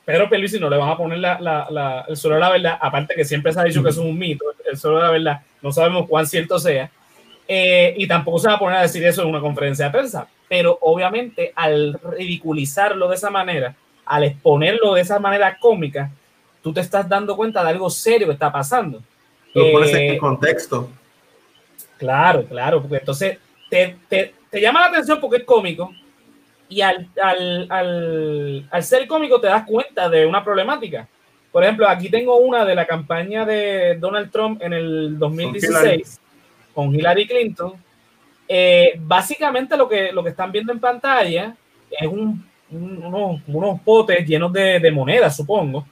[0.04, 3.14] Pedro Pelvisi no le van a poner la, la, el suelo de la verdad, aparte
[3.14, 5.72] que siempre se ha dicho que es un mito, el suelo de la verdad, no
[5.72, 6.88] sabemos cuán cierto sea,
[7.48, 10.28] eh, y tampoco se va a poner a decir eso en una conferencia de prensa,
[10.50, 16.10] pero obviamente al ridiculizarlo de esa manera, al exponerlo de esa manera cómica,
[16.60, 19.00] tú te estás dando cuenta de algo serio que está pasando.
[19.54, 20.90] Lo pones en eh, contexto.
[21.98, 23.38] Claro, claro, porque entonces
[23.70, 25.94] te, te, te llama la atención porque es cómico
[26.68, 31.06] y al, al, al, al, ser cómico te das cuenta de una problemática.
[31.52, 36.20] Por ejemplo, aquí tengo una de la campaña de Donald Trump en el 2016
[36.74, 37.74] con Hillary, Clinton.
[38.52, 41.54] Eh, básicamente lo que, lo que están viendo en pantalla
[41.88, 45.86] es un, unos, unos, potes llenos de, de monedas, supongo.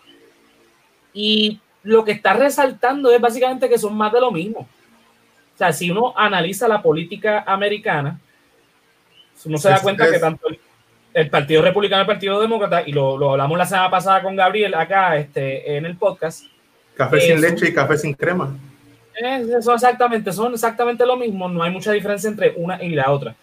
[1.13, 4.63] Y lo que está resaltando es básicamente que son más de lo mismo.
[4.63, 8.19] O sea, si uno analiza la política americana,
[9.45, 10.49] uno se da cuenta que tanto
[11.15, 14.35] el, Partido Republicano y el Partido Demócrata, y lo, lo, hablamos la semana pasada con
[14.35, 16.43] Gabriel acá este, en el podcast.
[16.97, 18.57] Café sin leche y café sin crema.
[19.21, 23.35] Eso exactamente, son exactamente lo mismo, no hay mucha diferencia entre una y la otra.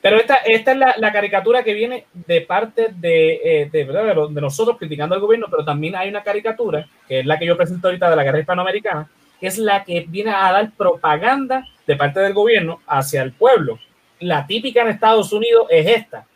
[0.00, 4.40] Pero esta, esta es la, la caricatura que viene de parte de, eh, de, de,
[4.40, 7.88] nosotros criticando al gobierno, pero también hay una caricatura, que es la que yo presento
[7.88, 12.20] ahorita de la guerra hispanoamericana, que es la que viene a dar propaganda de parte
[12.20, 13.78] del gobierno hacia el pueblo.
[14.20, 16.26] La típica en Estados Unidos es esta,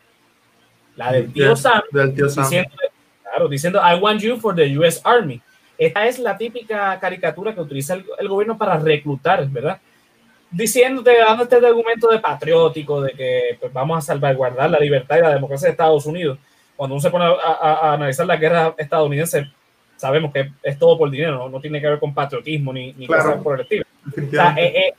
[0.95, 2.69] la del tío Sam, Diciendo,
[3.23, 5.41] claro, diciendo I want you for the US Army.
[5.77, 9.79] Esta es la típica caricatura que utiliza el, gobierno para reclutar, ¿verdad?
[10.51, 15.21] Diciéndote, dándote el argumento de patriótico, de que pues, vamos a salvaguardar la libertad y
[15.21, 16.37] la democracia de Estados Unidos.
[16.75, 19.47] Cuando uno se pone a, a analizar la guerra estadounidense,
[20.03, 23.41] sabemos que es todo por dinero, no, tiene que ver con patriotismo ni, ni cosas
[23.41, 23.85] por el estilo.
[24.57, 24.93] Eh, eh,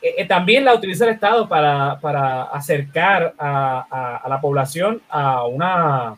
[0.00, 6.16] eh, también la utiliza el Estado para, para acercar a, a, la población a una,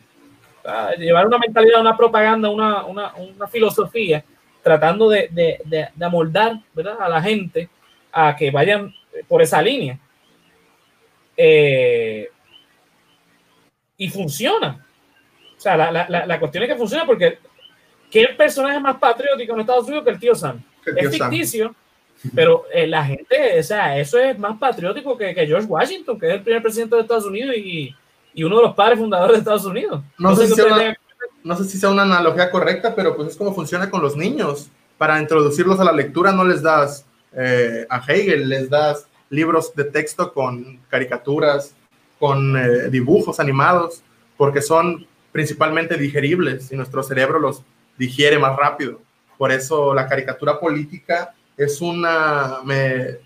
[0.97, 4.23] llevar una mentalidad, una propaganda, una, una, una filosofía,
[4.61, 6.97] tratando de, de, de, de, amoldar ¿verdad?
[6.99, 7.69] a la gente
[8.11, 8.93] a que vayan
[9.27, 9.99] por esa línea.
[13.97, 14.85] y funciona.
[15.57, 17.39] O sea, la, la, la cuestión es que funciona porque
[18.13, 20.61] ¿Qué personaje más patriótico en Estados Unidos que el tío Sam?
[20.85, 21.75] es ficticio,
[22.35, 26.27] pero eh, la gente, o sea, eso es más patriótico que, que, George Washington, que
[26.27, 27.95] es el primer presidente de Estados Unidos y,
[28.33, 30.01] y uno de los padres fundadores de Estados Unidos.
[30.17, 30.95] No, sé, si una,
[31.43, 34.69] no sé si sea una analogía correcta, pero pues es como funciona con los niños.
[34.97, 39.85] Para introducirlos a la lectura no les das eh, a Hegel, les das libros de
[39.85, 41.75] texto con caricaturas,
[42.19, 44.03] con eh, dibujos animados,
[44.37, 47.63] porque son principalmente digeribles y nuestro cerebro los
[47.97, 49.01] digiere más rápido.
[49.37, 53.17] Por eso la caricatura política es una, me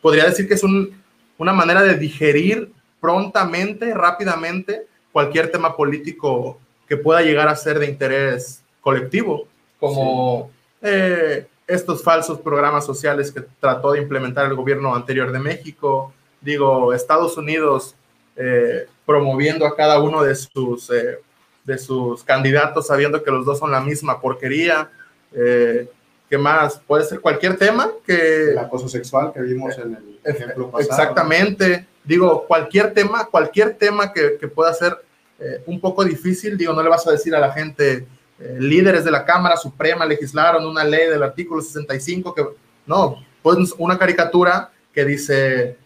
[0.00, 2.70] podría decir que es una manera de digerir
[3.02, 9.48] prontamente, rápidamente, cualquier tema político que pueda llegar a ser de interés colectivo,
[9.80, 16.12] como eh, estos falsos programas sociales que trató de implementar el gobierno anterior de México,
[16.40, 17.96] digo, Estados Unidos
[18.36, 21.18] eh, promoviendo a cada uno de sus eh,
[21.64, 24.90] de sus candidatos sabiendo que los dos son la misma porquería.
[25.32, 25.88] Eh,
[26.28, 26.80] ¿Qué más?
[26.86, 28.52] Puede ser cualquier tema que...
[28.52, 30.90] El acoso sexual que vimos en el ejemplo pasado.
[30.90, 31.86] Exactamente.
[32.04, 34.96] Digo, cualquier tema, cualquier tema que, que pueda ser
[35.38, 38.06] eh, un poco difícil, digo, no le vas a decir a la gente,
[38.38, 42.44] eh, líderes de la Cámara Suprema legislaron una ley del artículo 65 que...
[42.86, 45.76] No, pues una caricatura que dice,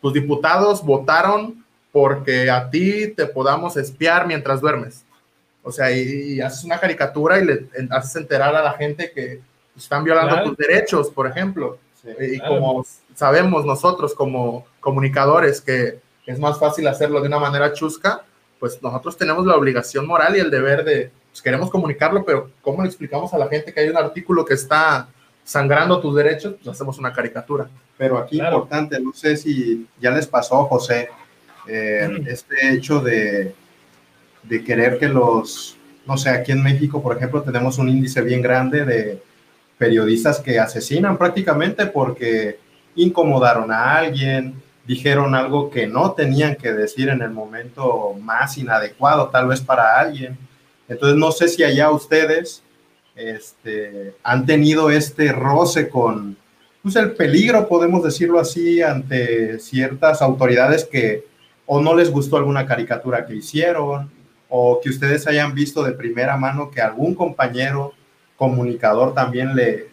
[0.00, 5.04] tus diputados votaron porque a ti te podamos espiar mientras duermes.
[5.62, 9.40] O sea, y, haces una caricatura y le haces enterar a la gente que
[9.76, 11.78] están violando tus derechos, por ejemplo.
[12.18, 18.22] y como sabemos nosotros como comunicadores que es más fácil hacerlo de una manera chusca,
[18.58, 22.82] pues nosotros tenemos la obligación moral y el deber de, pues queremos comunicarlo, pero ¿cómo
[22.82, 25.08] le explicamos a la gente que hay un artículo que está
[25.44, 26.54] sangrando tus derechos?
[26.54, 27.68] Pues hacemos una caricatura.
[27.96, 31.08] Pero aquí importante, no sé si ya les pasó, José,
[31.66, 33.54] eh, este hecho de,
[34.42, 38.42] de querer que los, no sé, aquí en México, por ejemplo, tenemos un índice bien
[38.42, 39.22] grande de
[39.78, 42.58] periodistas que asesinan prácticamente porque
[42.94, 44.54] incomodaron a alguien,
[44.86, 49.98] dijeron algo que no tenían que decir en el momento más inadecuado, tal vez para
[49.98, 50.36] alguien.
[50.88, 52.62] Entonces, no sé si allá ustedes
[53.14, 56.36] este, han tenido este roce con
[56.82, 61.24] pues, el peligro, podemos decirlo así, ante ciertas autoridades que
[61.66, 64.10] o no les gustó alguna caricatura que hicieron,
[64.48, 67.92] o que ustedes hayan visto de primera mano que algún compañero
[68.36, 69.88] comunicador también le,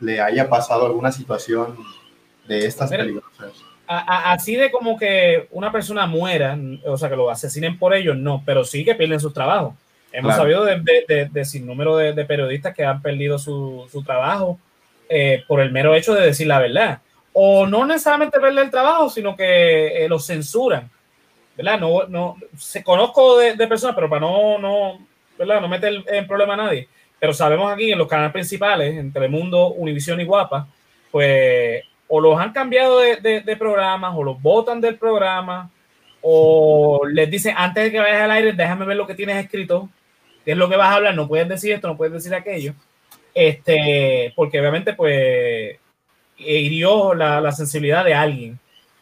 [0.00, 1.76] le haya pasado alguna situación
[2.46, 3.52] de estas peligrosas.
[3.86, 8.42] así de como que una persona muera, o sea, que lo asesinen por ellos, no,
[8.44, 9.76] pero sí que pierden su trabajo.
[10.12, 14.60] Hemos sabido de, de, de, sin número de, periodistas que han perdido su, su trabajo
[15.08, 17.00] eh, por el mero hecho de decir la verdad.
[17.32, 20.88] O no necesariamente perder el trabajo, sino que eh, los censuran.
[21.56, 21.80] ¿Verdad?
[21.80, 25.04] No, no, se conozco de, personas, pero para no, no,
[25.36, 25.60] ¿verdad?
[25.60, 26.88] no meter en problema a nadie.
[27.18, 30.68] Pero sabemos aquí en los canales principales, en Telemundo, Univisión y Guapa,
[31.10, 35.70] pues o los han cambiado de, de programas, o los votan del programa,
[36.20, 39.88] o les dicen antes de que vayas al aire, déjame ver lo que tienes escrito,
[40.44, 42.74] qué es lo que vas a hablar, no puedes decir esto, no puedes decir aquello,
[43.34, 45.76] este, porque obviamente pues
[46.38, 48.58] hirió la, la sensibilidad de alguien.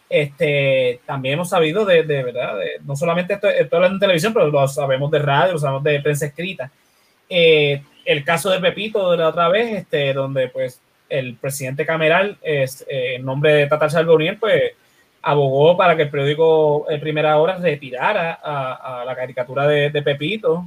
[0.09, 4.69] Este, también hemos sabido de, de verdad, no solamente esto, esto en televisión, pero lo
[4.69, 6.71] sabemos de radio, lo sabemos de prensa escrita.
[7.31, 10.83] Eh, el caso de Pepito de la otra vez, este, donde pues
[11.18, 14.72] el presidente Cameral, es, eh, en nombre de Tata Charbonnier, pues
[15.22, 20.03] abogó para que el periódico de Primera Hora retirara a, a la caricatura de, de
[20.03, 20.66] Pepito,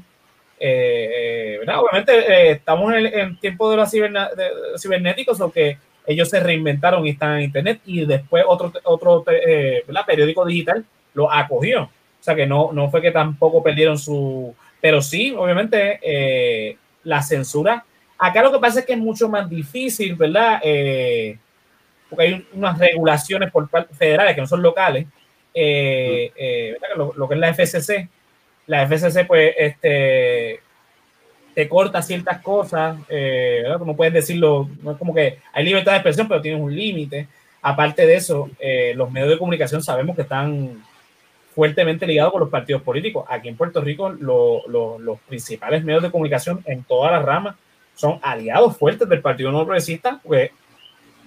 [0.59, 3.91] eh, eh, Obviamente eh, estamos en el tiempo de los
[4.81, 5.77] cibernéticos, o que
[6.07, 9.25] ellos se reinventaron y están en Internet y después otro, otro
[10.05, 11.83] periódico digital lo acogió.
[11.83, 14.55] O sea que no, no fue que tampoco perdieron su...
[14.81, 17.85] Pero sí, obviamente, la censura.
[18.27, 20.59] Acá lo que pasa es que es mucho más difícil, ¿verdad?
[22.09, 25.07] porque hay unas regulaciones por federales que no son locales,
[26.95, 28.09] lo, lo, que es la FCC,
[28.67, 30.59] la FCC pues este,
[31.55, 35.97] te corta ciertas cosas, eh, Como puedes decirlo, no es como que hay libertad de
[35.99, 37.27] expresión, pero tienes un límite.
[37.61, 40.83] Aparte de eso, eh, los medios de comunicación sabemos que están
[41.55, 43.25] fuertemente ligados con los partidos políticos.
[43.29, 47.55] Aquí en Puerto Rico, los principales medios de comunicación en todas las ramas
[47.95, 50.51] son aliados fuertes del Partido No Progresista, pues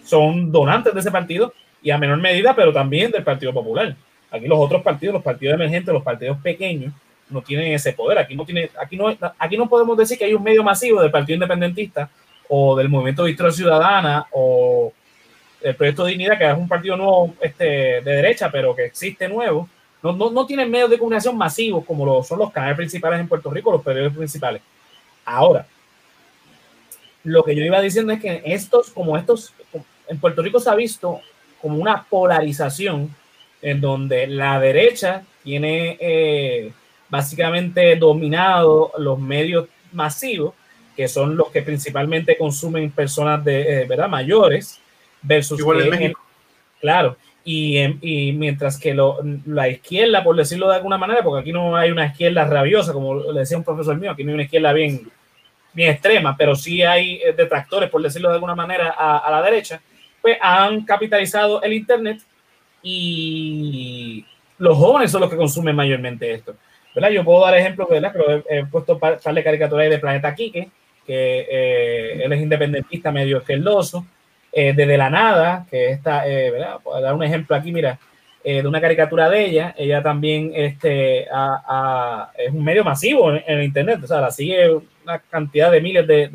[0.05, 1.53] son donantes de ese partido
[1.83, 3.95] y a menor medida, pero también del Partido Popular.
[4.31, 6.93] Aquí los otros partidos, los partidos emergentes, los partidos pequeños,
[7.31, 8.19] no tienen ese poder.
[8.19, 11.11] Aquí no, tiene, aquí, no, aquí no podemos decir que hay un medio masivo del
[11.11, 12.11] Partido Independentista
[12.49, 14.93] o del Movimiento de Historia Ciudadana o
[15.61, 19.69] el Proyecto Dignidad, que es un partido nuevo este, de derecha, pero que existe nuevo.
[20.03, 23.29] No, no, no tienen medios de comunicación masivos como lo son los canales principales en
[23.29, 24.63] Puerto Rico, los periódicos principales.
[25.25, 25.67] Ahora,
[27.25, 29.53] lo que yo iba diciendo es que estos, como estos,
[30.09, 31.21] en Puerto Rico se ha visto
[31.61, 33.15] como una polarización
[33.61, 36.73] en donde la derecha tiene eh,
[37.09, 40.55] básicamente dominado los medios masivos,
[40.97, 44.09] que son los que principalmente consumen personas de, eh, ¿verdad?
[44.09, 44.81] mayores,
[45.23, 45.61] versus...
[46.81, 51.53] claro, y, y, mientras que lo, la izquierda, por decirlo de alguna manera, porque aquí
[51.53, 54.43] no hay una izquierda rabiosa, como le decía un profesor mío, aquí no hay una
[54.43, 55.11] izquierda bien,
[55.79, 59.43] bien extrema, pero sí hay eh, detractores, por decirlo de alguna manera, a, a la
[59.43, 59.81] derecha,
[60.21, 62.21] pues han capitalizado el Internet
[62.83, 64.25] y
[64.59, 66.55] los jóvenes son los que consumen mayormente esto.
[67.13, 68.13] Yo puedo dar ejemplos, ¿verdad?
[68.13, 70.69] Pero he, puesto par, de caricaturas de Planeta Quique,
[71.07, 74.05] que eh, él es independentista medio esquerdoso,
[74.53, 76.79] eh, desde la nada, que está, eh, ¿verdad?
[76.83, 77.99] Puedo dar un ejemplo aquí, mira,
[78.45, 84.01] de una caricatura de ella, ella también este, es un medio masivo en, el Internet,
[84.03, 84.71] o sea, la sigue
[85.05, 86.29] una cantidad de miles de,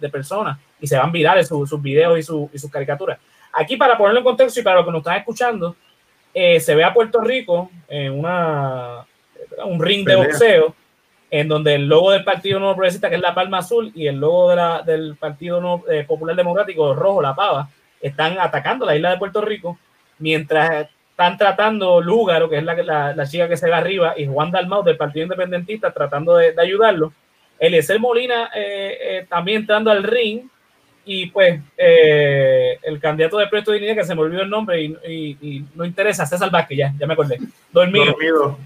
[0.00, 3.18] de, personas y se van virales sus videos y, su, y sus caricaturas.
[3.52, 5.76] Aquí, para ponerlo en contexto y para los que nos están escuchando,
[6.34, 9.06] se ve a Puerto Rico en una
[9.64, 10.74] un ring de boxeo,
[11.30, 14.16] en donde el logo del Partido Nuevo Progresista, que es la palma azul, y el
[14.16, 17.68] logo de la, del Partido eh, Popular Democrático, rojo, la pava,
[18.00, 19.78] están atacando la isla de Puerto Rico,
[20.18, 24.50] mientras están tratando Lúgaro, que es la, la, chica que se ve arriba, y Juan
[24.50, 27.12] Dalmau del Partido Independentista tratando de, de ayudarlo.
[27.58, 30.48] Eliezer Molina eh, eh, también entrando al ring,
[31.04, 35.64] y pues el candidato de Proyecto de Dignidad, que se me olvidó el nombre y,
[35.74, 37.38] no interesa, César Vázquez, ya, ya me acordé,
[37.72, 38.06] dormido.
[38.06, 38.58] dormido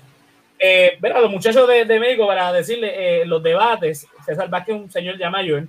[0.58, 4.90] eh, los muchachos de, de, México, para decirle, eh, los debates, César Vázquez es un
[4.90, 5.66] señor ya mayor,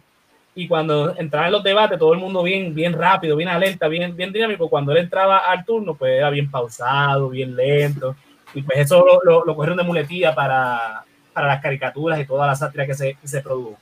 [0.58, 4.16] y cuando entraba en los debates, todo el mundo bien, bien rápido, bien alerta, bien,
[4.16, 4.68] bien dinámico.
[4.68, 8.16] Cuando él entraba al turno, pues era bien pausado, bien lento,
[8.55, 12.47] y pues eso lo, lo, lo cogieron de muletilla para, para las caricaturas y toda
[12.47, 13.78] la sátira que se, se produjo.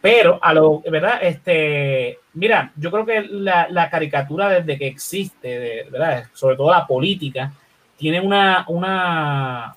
[0.00, 1.18] Pero a lo, ¿verdad?
[1.22, 6.26] Este, mira, yo creo que la, la caricatura desde que existe, ¿verdad?
[6.34, 7.52] Sobre todo la política,
[7.96, 9.74] tiene una, una,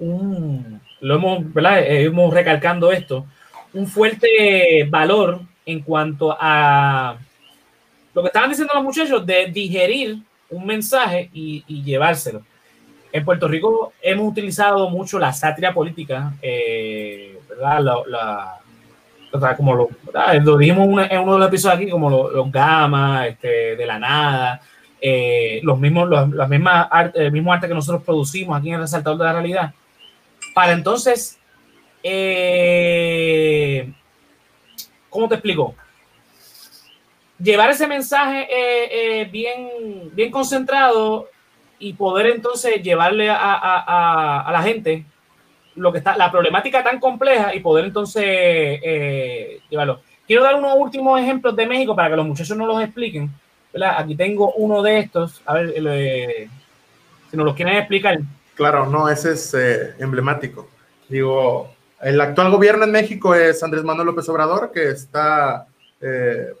[0.00, 1.84] un, lo hemos, ¿verdad?
[1.86, 3.24] Hemos recalcando esto,
[3.78, 7.16] un fuerte valor en cuanto a
[8.12, 10.18] lo que estaban diciendo los muchachos de digerir
[10.50, 12.42] un mensaje y, y llevárselo.
[13.12, 17.80] En Puerto Rico hemos utilizado mucho la sátira política, eh, ¿verdad?
[17.80, 18.60] La,
[19.30, 19.88] la, como lo,
[20.42, 24.60] lo dijimos en uno de los episodios aquí, como los, gamas, este, de la nada,
[25.00, 28.80] eh, los mismos, los, las mismas el mismo arte que nosotros producimos aquí en el
[28.80, 29.72] Resaltador de la Realidad,
[30.52, 31.37] para entonces,
[32.02, 33.92] eh,
[35.08, 35.74] ¿cómo te explico?
[37.38, 41.28] Llevar ese mensaje eh, bien, bien concentrado
[41.78, 45.04] y poder entonces llevarle a, la gente
[45.76, 50.00] lo que está, la problemática tan compleja y poder entonces eh, llevarlo.
[50.26, 53.30] Quiero dar unos últimos ejemplos de México para que los muchachos no los expliquen.
[53.96, 56.48] Aquí tengo uno de estos, a ver eh,
[57.30, 58.18] si nos los quieren explicar.
[58.54, 60.68] Claro, no, ese es eh, emblemático.
[61.08, 61.70] Digo,
[62.02, 65.66] el actual gobierno en México es Andrés Manuel López Obrador, que está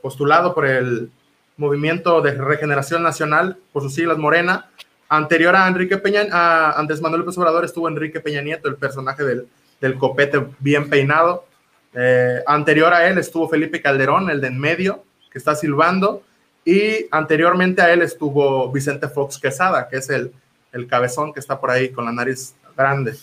[0.02, 1.10] postulado por el
[1.56, 4.68] Movimiento de Regeneración Nacional, por sus siglas Morena,
[5.08, 6.26] Anterior a Enrique Peña,
[6.72, 9.48] Andrés Manuel López Obrador estuvo Enrique Peña Nieto, el personaje del,
[9.80, 11.46] del copete bien peinado.
[11.94, 16.22] Eh, anterior a él estuvo Felipe Calderón, el de en medio, que está silbando.
[16.62, 20.30] Y anteriormente a él estuvo Vicente Fox Quesada, que es el,
[20.72, 23.14] el cabezón que está por ahí con la nariz grande.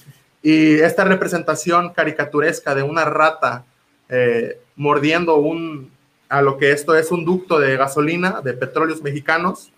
[0.45, 3.65] Y esta representación caricaturesca de una rata
[4.09, 5.91] eh, mordiendo un,
[6.29, 9.71] a lo que esto es un ducto de gasolina de petróleos mexicanos,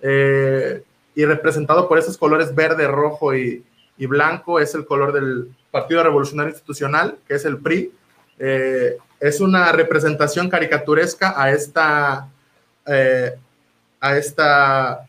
[0.00, 0.84] eh,
[1.16, 3.64] y representado por esos colores verde, rojo y,
[3.98, 7.92] blanco, es el color del Partido Revolucionario Institucional, que es el PRI.
[8.38, 12.28] Eh, es una representación caricaturesca a esta,
[14.00, 15.08] a esta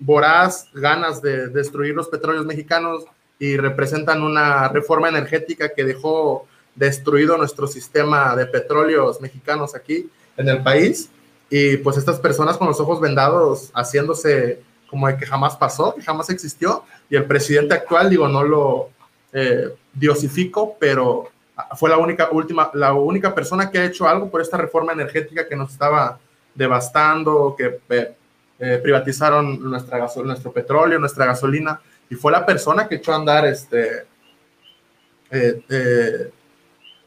[0.00, 3.04] voraz ganas de destruir los petróleos mexicanos
[3.40, 10.48] y representan una reforma energética que dejó destruido nuestro sistema de petróleos mexicanos aquí en
[10.48, 11.10] el país.
[11.48, 16.02] Y pues estas personas con los ojos vendados haciéndose como de que jamás pasó, que
[16.02, 18.90] jamás existió, y el presidente actual, digo, no lo
[19.32, 21.30] eh, diosifico, pero
[21.76, 25.48] fue la única, última, la única persona que ha hecho algo por esta reforma energética
[25.48, 26.18] que nos estaba
[26.54, 28.14] devastando, que eh,
[28.58, 31.80] eh, privatizaron nuestro petróleo, nuestra gasolina,
[32.10, 34.04] y fue la persona que echó a andar este,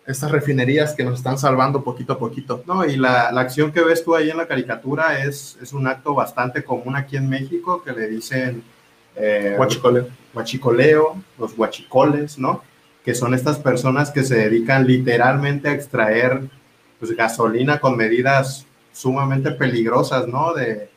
[0.06, 2.64] estas refinerías que nos están salvando poquito a poquito.
[2.66, 5.88] No, y la, la, acción que ves tú ahí en la caricatura es, es un
[5.88, 8.64] acto bastante común aquí en México que le dicen
[9.16, 10.08] eh, huachicoleo.
[10.34, 12.64] huachicoleo, los huachicoles, ¿no?
[13.04, 16.42] Que son estas personas que se dedican literalmente a extraer
[17.00, 20.54] pues, gasolina con medidas sumamente peligrosas, ¿no?
[20.54, 20.90] De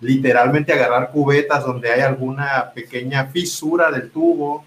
[0.00, 4.64] literalmente agarrar cubetas donde hay alguna pequeña fisura del tubo,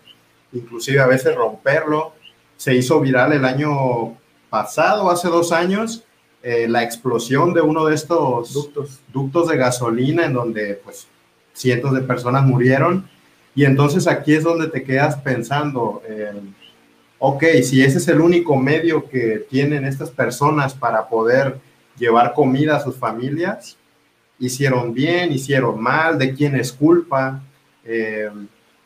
[0.52, 2.14] inclusive a veces romperlo
[2.62, 4.16] se hizo viral el año
[4.52, 6.04] pasado, hace dos años,
[6.44, 9.00] eh, la explosión de uno de estos ductos.
[9.12, 11.08] ductos de gasolina en donde pues
[11.54, 13.10] cientos de personas murieron.
[13.56, 16.40] Y entonces aquí es donde te quedas pensando, eh,
[17.18, 21.58] ok, si ese es el único medio que tienen estas personas para poder
[21.98, 23.76] llevar comida a sus familias,
[24.42, 27.42] hicieron bien, hicieron mal, de quién es culpa.
[27.86, 28.30] Eh,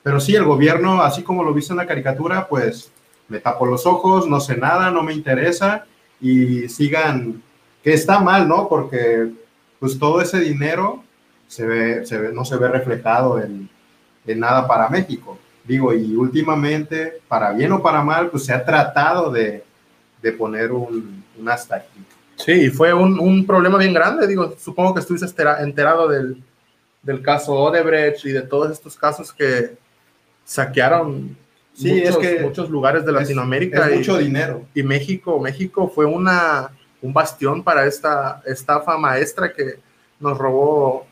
[0.03, 2.91] pero sí, el gobierno, así como lo viste en la caricatura, pues
[3.27, 5.85] me tapo los ojos, no sé nada, no me interesa
[6.21, 7.41] y sigan,
[7.83, 8.67] que está mal, ¿no?
[8.69, 9.31] Porque
[9.79, 11.03] pues todo ese dinero
[11.47, 13.69] se ve, se ve, no se ve reflejado en,
[14.27, 15.37] en nada para México.
[15.63, 19.63] Digo, y últimamente, para bien o para mal, pues se ha tratado de,
[20.21, 21.99] de poner un, un, hasta aquí.
[22.37, 24.27] Sí, fue un, un, problema bien grande.
[24.27, 25.27] Digo, supongo que estuviste
[25.59, 26.43] enterado del,
[27.01, 29.77] del caso Odebrecht y de todos estos casos que
[30.43, 31.37] saquearon
[31.75, 33.89] Sí, muchos, es que muchos lugares de Latinoamérica.
[33.89, 34.65] Es, mucho dinero.
[34.73, 36.71] Y México, México fue una,
[37.01, 39.79] un bastión para esta estafa maestra que
[40.19, 41.05] nos robó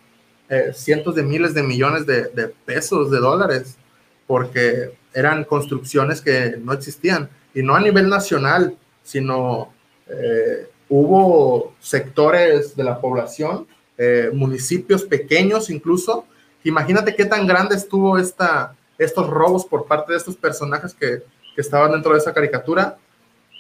[0.48, 3.78] eh, cientos de miles de millones de, de, pesos, de dólares,
[4.26, 7.30] porque eran construcciones que no existían.
[7.54, 9.74] Y no a nivel nacional, sino
[10.08, 13.68] eh, hubo sectores de la población,
[13.98, 16.26] eh, municipios pequeños incluso.
[16.64, 21.24] Imagínate qué tan grande estuvo esta estos robos por parte de estos personajes que,
[21.56, 22.98] que estaban dentro de esa caricatura,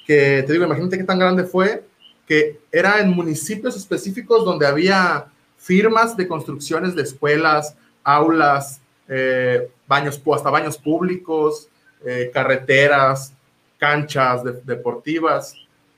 [0.05, 1.85] que te digo, imagínate qué tan grande fue,
[2.27, 10.21] que era en municipios específicos donde había firmas de construcciones de escuelas, aulas, eh, baños,
[10.33, 11.69] hasta baños públicos,
[12.05, 13.33] eh, carreteras,
[13.77, 15.55] canchas deportivas,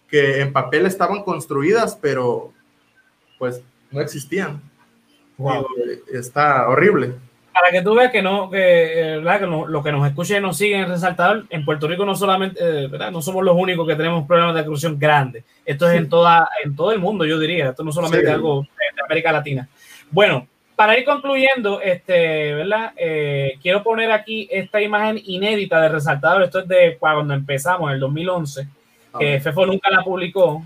[0.09, 2.53] que en papel estaban construidas, pero
[3.37, 4.61] pues no existían.
[5.37, 5.67] Wow.
[6.13, 7.13] está horrible.
[7.51, 9.39] Para que tú veas que no, que, ¿verdad?
[9.39, 12.15] que no, lo que nos escuchen y nos siguen en Resaltador, en Puerto Rico no
[12.15, 13.11] solamente, eh, ¿verdad?
[13.11, 15.45] no somos los únicos que tenemos problemas de corrupción grandes.
[15.65, 17.69] Esto es en, toda, en todo el mundo, yo diría.
[17.69, 18.31] Esto no solamente Sí.
[18.31, 19.69] algo de América Latina.
[20.11, 22.91] Bueno, para ir concluyendo, este, ¿verdad?
[22.97, 26.43] Eh, quiero poner aquí esta imagen inédita de Resaltador.
[26.43, 28.67] Esto es de cuando empezamos, en el 2011
[29.19, 30.63] que Fefo nunca la publicó.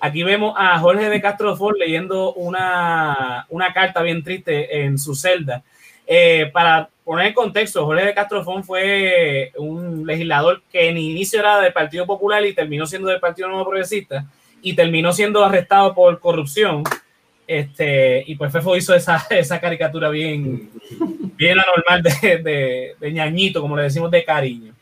[0.00, 5.14] Aquí vemos a Jorge de Castro Ford leyendo una, una carta bien triste en su
[5.14, 5.62] celda.
[6.06, 11.40] Eh, para poner en contexto, Jorge de Castro Ford fue un legislador que en inicio
[11.40, 14.26] era del Partido Popular y terminó siendo del Partido Nuevo Progresista
[14.60, 16.84] y terminó siendo arrestado por corrupción.
[17.46, 20.70] Este, y pues Fefo hizo esa, esa caricatura bien,
[21.36, 24.74] bien anormal de, de, de ñañito, como le decimos de cariño.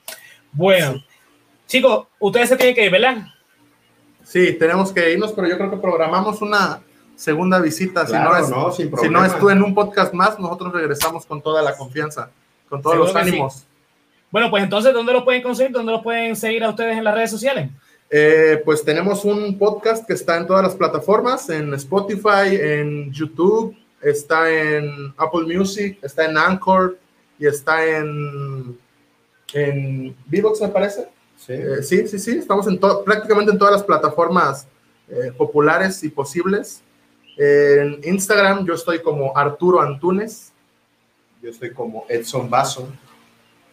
[0.52, 1.02] Bueno,
[1.66, 3.26] chicos, ustedes se tienen que ir, ¿verdad?
[4.22, 6.80] Sí, tenemos que irnos, pero yo creo que programamos una
[7.14, 8.04] segunda visita.
[8.04, 10.72] Claro, si no es, no, sin si no es tú en un podcast más, nosotros
[10.72, 12.30] regresamos con toda la confianza,
[12.68, 13.28] con todos Seguro los sí.
[13.28, 13.66] ánimos.
[14.30, 15.72] Bueno, pues entonces, ¿dónde lo pueden conseguir?
[15.72, 17.70] ¿Dónde lo pueden seguir a ustedes en las redes sociales?
[18.10, 23.76] Eh, pues tenemos un podcast que está en todas las plataformas, en Spotify, en YouTube,
[24.02, 26.98] está en Apple Music, está en Anchor
[27.38, 28.78] y está en,
[29.52, 31.08] en Vivox, me parece.
[31.36, 31.52] Sí.
[31.52, 34.66] Eh, sí, sí, sí, estamos en prácticamente en todas las plataformas
[35.08, 36.82] eh, populares y posibles.
[37.36, 40.52] En Instagram yo estoy como Arturo Antunes.
[41.42, 42.88] Yo estoy como Edson Vaso.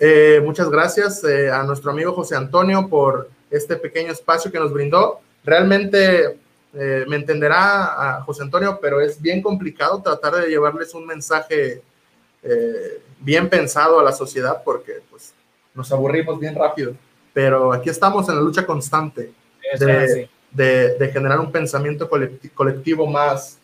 [0.03, 4.73] Eh, muchas gracias eh, a nuestro amigo José Antonio por este pequeño espacio que nos
[4.73, 5.19] brindó.
[5.43, 6.39] Realmente
[6.73, 11.83] eh, me entenderá a José Antonio, pero es bien complicado tratar de llevarles un mensaje
[13.19, 15.35] bien pensado a la sociedad porque pues,
[15.75, 16.95] nos aburrimos bien rápido.
[17.33, 19.31] Pero aquí estamos en la lucha constante
[19.79, 23.57] De- de, de generar un pensamiento colectivo, colectivo más,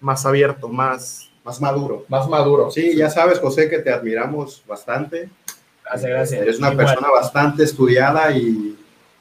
[0.00, 2.06] más abierto, más, Más maduro.
[2.08, 2.70] más maduro.
[2.70, 5.28] Sí, ya sabes, José, que te admiramos bastante.
[5.84, 6.40] Gracias, gracias.
[6.42, 6.86] Eres una Igual.
[6.86, 8.78] persona bastante estudiada y,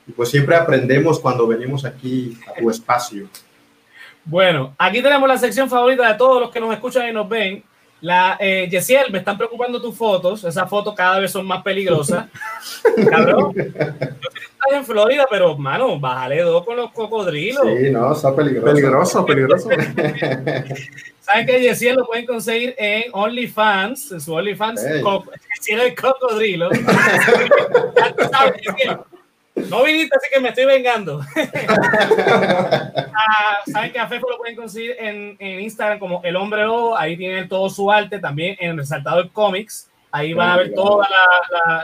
[0.07, 3.27] y pues siempre aprendemos cuando venimos aquí a tu espacio.
[4.23, 7.63] Bueno, aquí tenemos la sección favorita de todos los que nos escuchan y nos ven.
[8.01, 10.43] La eh, Yesiel, me están preocupando tus fotos.
[10.43, 12.25] Esas fotos cada vez son más peligrosas.
[13.09, 13.53] Cabrón.
[13.55, 17.63] Yo sé que estás en Florida, pero, mano, bájale dos con los cocodrilos.
[17.63, 18.65] Sí, no, está peligroso.
[18.73, 19.69] Peligroso, peligroso.
[21.21, 25.01] Saben que Yesiel lo pueden conseguir en OnlyFans, en su OnlyFans, Ey.
[25.03, 25.23] co-
[25.59, 26.69] Yesiel el cocodrilo.
[29.55, 31.21] No viniste, así que me estoy vengando.
[33.23, 36.97] Ah, Saben que a Fefo lo pueden conseguir en, en Instagram como El Hombre Lobo.
[36.97, 38.17] Ahí tienen todo su arte.
[38.17, 39.91] También en Resaltador Comics.
[40.11, 41.05] Ahí van a ver todos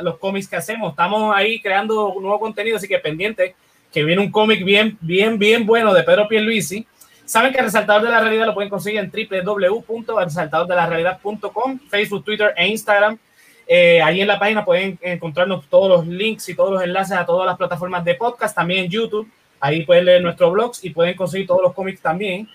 [0.01, 0.89] los cómics que hacemos.
[0.91, 3.55] Estamos ahí creando un nuevo contenido, así que pendiente
[3.91, 6.85] que viene un cómic bien, bien, bien bueno de Pedro Pierluisi.
[7.23, 12.67] Saben que el Resaltador de la Realidad lo pueden conseguir en www.resaltadordelarealidad.com, Facebook, Twitter e
[12.67, 13.17] Instagram.
[13.67, 17.25] Eh, ahí en la página pueden encontrarnos todos los links y todos los enlaces a
[17.25, 19.29] todas las plataformas de podcast, también YouTube.
[19.59, 22.47] Ahí pueden leer nuestros blogs y pueden conseguir todos los cómics también.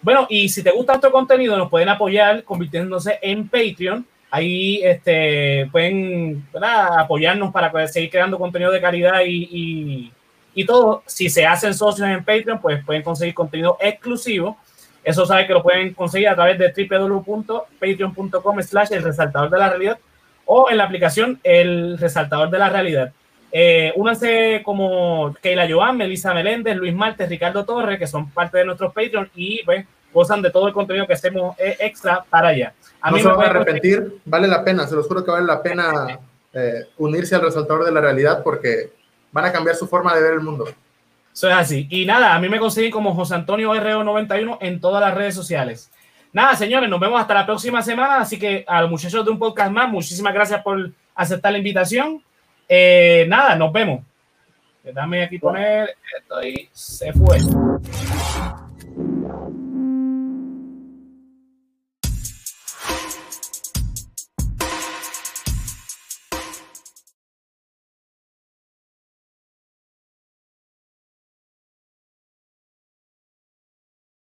[0.00, 4.06] Bueno, y si te gusta nuestro contenido, nos pueden apoyar convirtiéndose en Patreon.
[4.30, 7.00] Ahí este, pueden ¿verdad?
[7.00, 10.12] apoyarnos para seguir creando contenido de calidad y, y,
[10.54, 11.02] y todo.
[11.06, 14.56] Si se hacen socios en Patreon, pues pueden conseguir contenido exclusivo.
[15.02, 19.68] Eso sabe que lo pueden conseguir a través de www.patreon.com slash el resaltador de la
[19.70, 19.98] realidad
[20.46, 23.12] o en la aplicación El Resaltador de la Realidad.
[23.52, 28.64] Eh, únanse como Keila Joan, Melissa Meléndez, Luis Martes, Ricardo Torres, que son parte de
[28.64, 32.72] nuestros Patreon y pues, gozan de todo el contenido que hacemos eh, extra para allá.
[33.00, 35.62] A no se van a arrepentir, vale la pena, se los juro que vale la
[35.62, 36.18] pena
[36.52, 38.92] eh, unirse al resaltador de la realidad porque
[39.32, 40.66] van a cambiar su forma de ver el mundo.
[41.32, 41.86] Eso es así.
[41.90, 45.90] Y nada, a mí me consiguen como José Antonio RO91 en todas las redes sociales.
[46.32, 48.20] Nada, señores, nos vemos hasta la próxima semana.
[48.20, 52.22] Así que a los muchachos de un podcast más, muchísimas gracias por aceptar la invitación.
[52.68, 54.04] Eh, nada, nos vemos.
[54.82, 57.38] Déjame aquí poner esto y se fue.